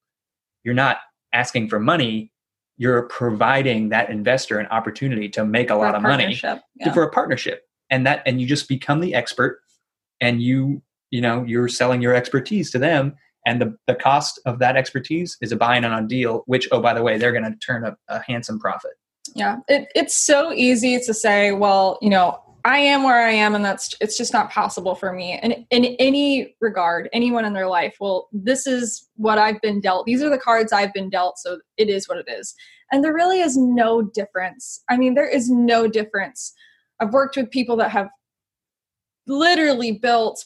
You're 0.63 0.73
not 0.73 0.97
asking 1.33 1.69
for 1.69 1.79
money, 1.79 2.31
you're 2.77 3.03
providing 3.03 3.89
that 3.89 4.09
investor 4.09 4.59
an 4.59 4.65
opportunity 4.67 5.29
to 5.29 5.45
make 5.45 5.69
a 5.69 5.73
for 5.73 5.79
lot 5.79 5.93
a 5.93 5.97
of 5.97 6.03
money 6.03 6.39
yeah. 6.43 6.93
for 6.93 7.03
a 7.03 7.11
partnership 7.11 7.63
and 7.93 8.07
that 8.07 8.23
and 8.25 8.41
you 8.41 8.47
just 8.47 8.67
become 8.67 8.99
the 9.01 9.13
expert 9.13 9.61
and 10.19 10.41
you 10.41 10.81
you 11.11 11.21
know 11.21 11.43
you're 11.43 11.67
selling 11.67 12.01
your 12.01 12.15
expertise 12.15 12.71
to 12.71 12.79
them 12.79 13.15
and 13.45 13.61
the, 13.61 13.77
the 13.87 13.93
cost 13.93 14.41
of 14.45 14.57
that 14.59 14.75
expertise 14.75 15.37
is 15.41 15.51
a 15.51 15.55
buying 15.55 15.85
on 15.85 16.03
a 16.03 16.07
deal 16.07 16.41
which 16.47 16.67
oh 16.71 16.81
by 16.81 16.93
the 16.93 17.03
way 17.03 17.17
they're 17.17 17.31
going 17.31 17.43
to 17.43 17.57
turn 17.59 17.85
a, 17.85 17.95
a 18.09 18.19
handsome 18.25 18.59
profit. 18.59 18.93
Yeah 19.35 19.57
it, 19.67 19.87
it's 19.95 20.15
so 20.15 20.51
easy 20.51 20.99
to 20.99 21.13
say 21.13 21.51
well 21.51 21.99
you 22.01 22.09
know 22.09 22.39
i 22.65 22.79
am 22.79 23.03
where 23.03 23.27
i 23.27 23.31
am 23.31 23.53
and 23.53 23.63
that's 23.63 23.93
it's 24.01 24.17
just 24.17 24.33
not 24.33 24.49
possible 24.49 24.95
for 24.95 25.13
me. 25.13 25.37
And 25.43 25.63
in 25.69 25.85
any 25.99 26.55
regard 26.61 27.09
anyone 27.13 27.45
in 27.45 27.53
their 27.53 27.67
life 27.67 27.97
well 27.99 28.27
this 28.33 28.65
is 28.65 29.07
what 29.17 29.37
i've 29.37 29.61
been 29.61 29.81
dealt. 29.81 30.07
These 30.07 30.23
are 30.23 30.31
the 30.31 30.39
cards 30.39 30.73
i've 30.73 30.93
been 30.93 31.11
dealt 31.11 31.37
so 31.37 31.59
it 31.77 31.89
is 31.89 32.09
what 32.09 32.17
it 32.17 32.25
is. 32.27 32.55
And 32.91 33.03
there 33.03 33.13
really 33.13 33.39
is 33.39 33.55
no 33.55 34.01
difference. 34.01 34.83
I 34.89 34.97
mean 34.97 35.13
there 35.13 35.29
is 35.29 35.47
no 35.47 35.87
difference 35.87 36.53
I've 36.99 37.13
worked 37.13 37.35
with 37.35 37.51
people 37.51 37.75
that 37.77 37.91
have 37.91 38.09
literally 39.27 39.91
built 39.91 40.45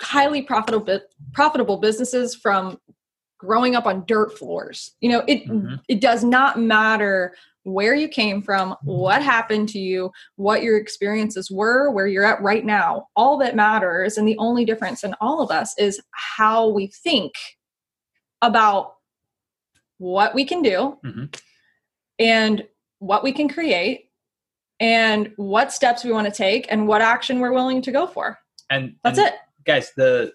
highly 0.00 0.42
profitable 0.42 1.00
profitable 1.32 1.76
businesses 1.76 2.34
from 2.34 2.78
growing 3.38 3.76
up 3.76 3.86
on 3.86 4.04
dirt 4.06 4.36
floors. 4.36 4.94
You 5.00 5.10
know, 5.10 5.24
it 5.28 5.46
mm-hmm. 5.46 5.76
it 5.88 6.00
does 6.00 6.24
not 6.24 6.58
matter 6.58 7.34
where 7.64 7.94
you 7.94 8.08
came 8.08 8.40
from, 8.40 8.74
what 8.82 9.22
happened 9.22 9.68
to 9.68 9.78
you, 9.78 10.10
what 10.36 10.62
your 10.62 10.78
experiences 10.78 11.50
were, 11.50 11.90
where 11.90 12.06
you're 12.06 12.24
at 12.24 12.40
right 12.40 12.64
now. 12.64 13.08
All 13.14 13.36
that 13.38 13.56
matters 13.56 14.16
and 14.16 14.26
the 14.26 14.38
only 14.38 14.64
difference 14.64 15.04
in 15.04 15.14
all 15.20 15.42
of 15.42 15.50
us 15.50 15.74
is 15.78 16.00
how 16.12 16.68
we 16.68 16.86
think 16.86 17.32
about 18.40 18.94
what 19.98 20.34
we 20.34 20.44
can 20.44 20.62
do 20.62 20.96
mm-hmm. 21.04 21.24
and 22.18 22.64
what 23.00 23.22
we 23.22 23.32
can 23.32 23.48
create 23.48 24.07
and 24.80 25.32
what 25.36 25.72
steps 25.72 26.04
we 26.04 26.12
want 26.12 26.26
to 26.26 26.32
take 26.32 26.66
and 26.70 26.86
what 26.86 27.02
action 27.02 27.40
we're 27.40 27.52
willing 27.52 27.82
to 27.82 27.92
go 27.92 28.06
for. 28.06 28.38
And 28.70 28.94
that's 29.02 29.18
and 29.18 29.28
it. 29.28 29.34
Guys, 29.64 29.92
the 29.96 30.32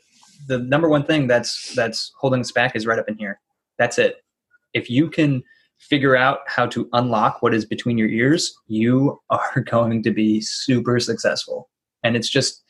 the 0.47 0.59
number 0.59 0.89
one 0.89 1.05
thing 1.05 1.27
that's 1.27 1.73
that's 1.75 2.11
holding 2.19 2.41
us 2.41 2.51
back 2.51 2.75
is 2.75 2.85
right 2.85 2.99
up 2.99 3.07
in 3.07 3.17
here. 3.17 3.39
That's 3.77 3.97
it. 3.97 4.17
If 4.73 4.89
you 4.89 5.09
can 5.09 5.43
figure 5.79 6.15
out 6.15 6.39
how 6.47 6.65
to 6.65 6.87
unlock 6.93 7.41
what 7.41 7.53
is 7.53 7.65
between 7.65 7.97
your 7.97 8.07
ears, 8.07 8.53
you 8.67 9.19
are 9.29 9.61
going 9.65 10.03
to 10.03 10.11
be 10.11 10.41
super 10.41 10.99
successful. 10.99 11.69
And 12.03 12.15
it's 12.15 12.29
just 12.29 12.63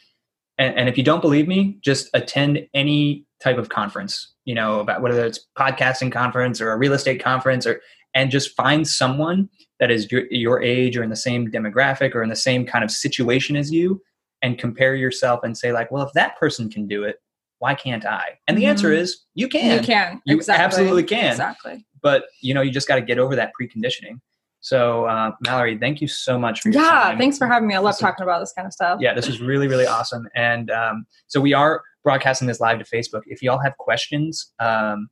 and, 0.58 0.78
and 0.78 0.90
if 0.90 0.98
you 0.98 1.04
don't 1.04 1.22
believe 1.22 1.48
me, 1.48 1.80
just 1.82 2.10
attend 2.14 2.68
any 2.74 3.26
type 3.42 3.58
of 3.58 3.70
conference, 3.70 4.34
you 4.46 4.54
know, 4.54 4.80
about 4.80 5.02
whether 5.02 5.26
it's 5.26 5.40
podcasting 5.58 6.12
conference 6.12 6.62
or 6.62 6.72
a 6.72 6.78
real 6.78 6.94
estate 6.94 7.24
conference 7.24 7.66
or 7.66 7.82
and 8.14 8.30
just 8.30 8.56
find 8.56 8.88
someone 8.88 9.50
that 9.84 9.92
is 9.92 10.10
your, 10.10 10.24
your 10.32 10.62
age 10.62 10.96
or 10.96 11.04
in 11.04 11.10
the 11.10 11.16
same 11.16 11.52
demographic 11.52 12.16
or 12.16 12.24
in 12.24 12.30
the 12.30 12.38
same 12.38 12.66
kind 12.66 12.86
of 12.86 12.90
situation 12.90 13.58
as 13.58 13.70
you 13.70 14.02
and 14.42 14.58
compare 14.58 14.96
yourself 14.96 15.42
and 15.44 15.58
say 15.58 15.74
like 15.74 15.92
well 15.92 16.04
if 16.04 16.14
that 16.14 16.40
person 16.40 16.70
can 16.70 16.88
do 16.88 17.04
it 17.04 17.18
why 17.60 17.74
can't 17.74 18.06
i? 18.06 18.24
And 18.48 18.58
the 18.58 18.64
mm-hmm. 18.64 18.72
answer 18.72 18.92
is 18.94 19.24
you 19.36 19.50
can 19.50 19.80
you 19.80 19.86
can. 19.86 20.22
you 20.26 20.38
exactly. 20.38 20.66
absolutely 20.66 21.04
can. 21.04 21.32
Exactly. 21.32 21.86
But 22.02 22.26
you 22.42 22.54
know 22.54 22.62
you 22.62 22.72
just 22.72 22.88
got 22.88 22.96
to 22.96 23.02
get 23.02 23.20
over 23.20 23.36
that 23.36 23.52
preconditioning. 23.60 24.20
So 24.62 25.06
uh, 25.06 25.32
malorie 25.46 25.80
thank 25.80 26.00
you 26.00 26.08
so 26.08 26.40
much 26.40 26.62
for 26.62 26.70
your 26.70 26.82
yeah 26.82 26.92
time. 26.92 27.18
thanks 27.18 27.38
for 27.38 27.48
having 27.48 27.68
me. 27.68 27.76
I 27.76 27.80
love 27.80 27.94
this 27.94 28.00
talking 28.00 28.24
is, 28.24 28.28
about 28.28 28.40
this 28.40 28.54
kind 28.54 28.66
of 28.66 28.74
stuff. 28.74 29.00
Yeah 29.02 29.14
this 29.14 29.28
is 29.28 29.42
really 29.42 29.68
really 29.68 29.88
awesome. 29.88 30.28
And 30.36 30.72
um, 30.72 31.06
so 31.28 31.42
we 31.42 31.54
are 31.54 31.82
broadcasting 32.04 32.48
this 32.50 32.60
live 32.60 32.80
to 32.80 32.86
facebook. 32.86 33.22
If 33.28 33.42
y'all 33.42 33.60
have 33.60 33.78
questions 33.78 34.52
um, 34.60 35.10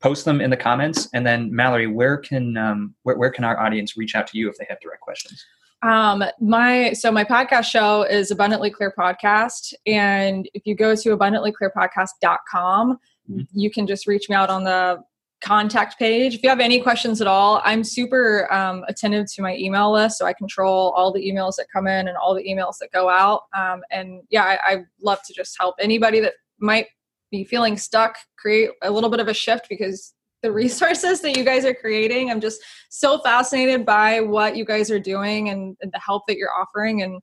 post 0.00 0.24
them 0.24 0.40
in 0.40 0.50
the 0.50 0.56
comments. 0.56 1.08
And 1.12 1.26
then 1.26 1.50
Malorie, 1.50 1.92
where 1.92 2.16
can 2.16 2.56
um, 2.56 2.94
where, 3.02 3.16
where 3.16 3.30
can 3.30 3.44
our 3.44 3.58
audience 3.58 3.96
reach 3.96 4.14
out 4.14 4.26
to 4.28 4.38
you 4.38 4.48
if 4.48 4.56
they 4.58 4.66
have 4.68 4.80
direct 4.80 5.00
questions? 5.00 5.44
Um, 5.82 6.22
my 6.40 6.92
so 6.92 7.10
my 7.10 7.24
podcast 7.24 7.64
show 7.64 8.02
is 8.02 8.30
Abundantly 8.30 8.70
Clear 8.70 8.92
Podcast, 8.98 9.72
and 9.86 10.48
if 10.52 10.66
you 10.66 10.74
go 10.74 10.94
to 10.94 11.16
abundantlyclearpodcast.com, 11.16 12.98
mm-hmm. 13.30 13.40
you 13.52 13.70
can 13.70 13.86
just 13.86 14.06
reach 14.06 14.28
me 14.28 14.36
out 14.36 14.50
on 14.50 14.64
the 14.64 15.02
contact 15.40 15.98
page. 15.98 16.34
If 16.34 16.42
you 16.42 16.50
have 16.50 16.60
any 16.60 16.80
questions 16.80 17.22
at 17.22 17.26
all, 17.26 17.62
I'm 17.64 17.82
super 17.82 18.52
um, 18.52 18.84
attentive 18.88 19.32
to 19.32 19.42
my 19.42 19.56
email 19.56 19.90
list, 19.90 20.18
so 20.18 20.26
I 20.26 20.34
control 20.34 20.90
all 20.90 21.12
the 21.12 21.20
emails 21.20 21.56
that 21.56 21.66
come 21.72 21.86
in 21.86 22.08
and 22.08 22.16
all 22.18 22.34
the 22.34 22.44
emails 22.44 22.76
that 22.80 22.92
go 22.92 23.08
out. 23.08 23.44
Um, 23.56 23.80
and 23.90 24.20
yeah, 24.28 24.44
I, 24.44 24.58
I 24.74 24.84
love 25.00 25.22
to 25.22 25.32
just 25.32 25.56
help 25.58 25.76
anybody 25.80 26.20
that 26.20 26.34
might 26.58 26.88
be 27.30 27.44
feeling 27.44 27.76
stuck, 27.76 28.16
create 28.38 28.70
a 28.82 28.90
little 28.90 29.10
bit 29.10 29.20
of 29.20 29.28
a 29.28 29.34
shift 29.34 29.66
because 29.68 30.14
the 30.42 30.52
resources 30.52 31.20
that 31.20 31.36
you 31.36 31.44
guys 31.44 31.64
are 31.64 31.74
creating, 31.74 32.30
I'm 32.30 32.40
just 32.40 32.60
so 32.90 33.18
fascinated 33.18 33.84
by 33.84 34.20
what 34.20 34.56
you 34.56 34.64
guys 34.64 34.90
are 34.90 35.00
doing 35.00 35.48
and, 35.48 35.76
and 35.80 35.92
the 35.92 36.00
help 36.04 36.24
that 36.28 36.36
you're 36.36 36.54
offering. 36.54 37.02
And 37.02 37.20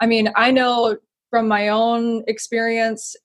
I 0.00 0.06
mean, 0.06 0.30
I 0.36 0.50
know 0.50 0.96
from 1.30 1.48
my 1.48 1.68
own 1.68 2.22
experience 2.26 3.16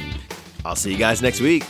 I'll 0.66 0.76
see 0.76 0.92
you 0.92 0.98
guys 0.98 1.22
next 1.22 1.40
week. 1.42 1.64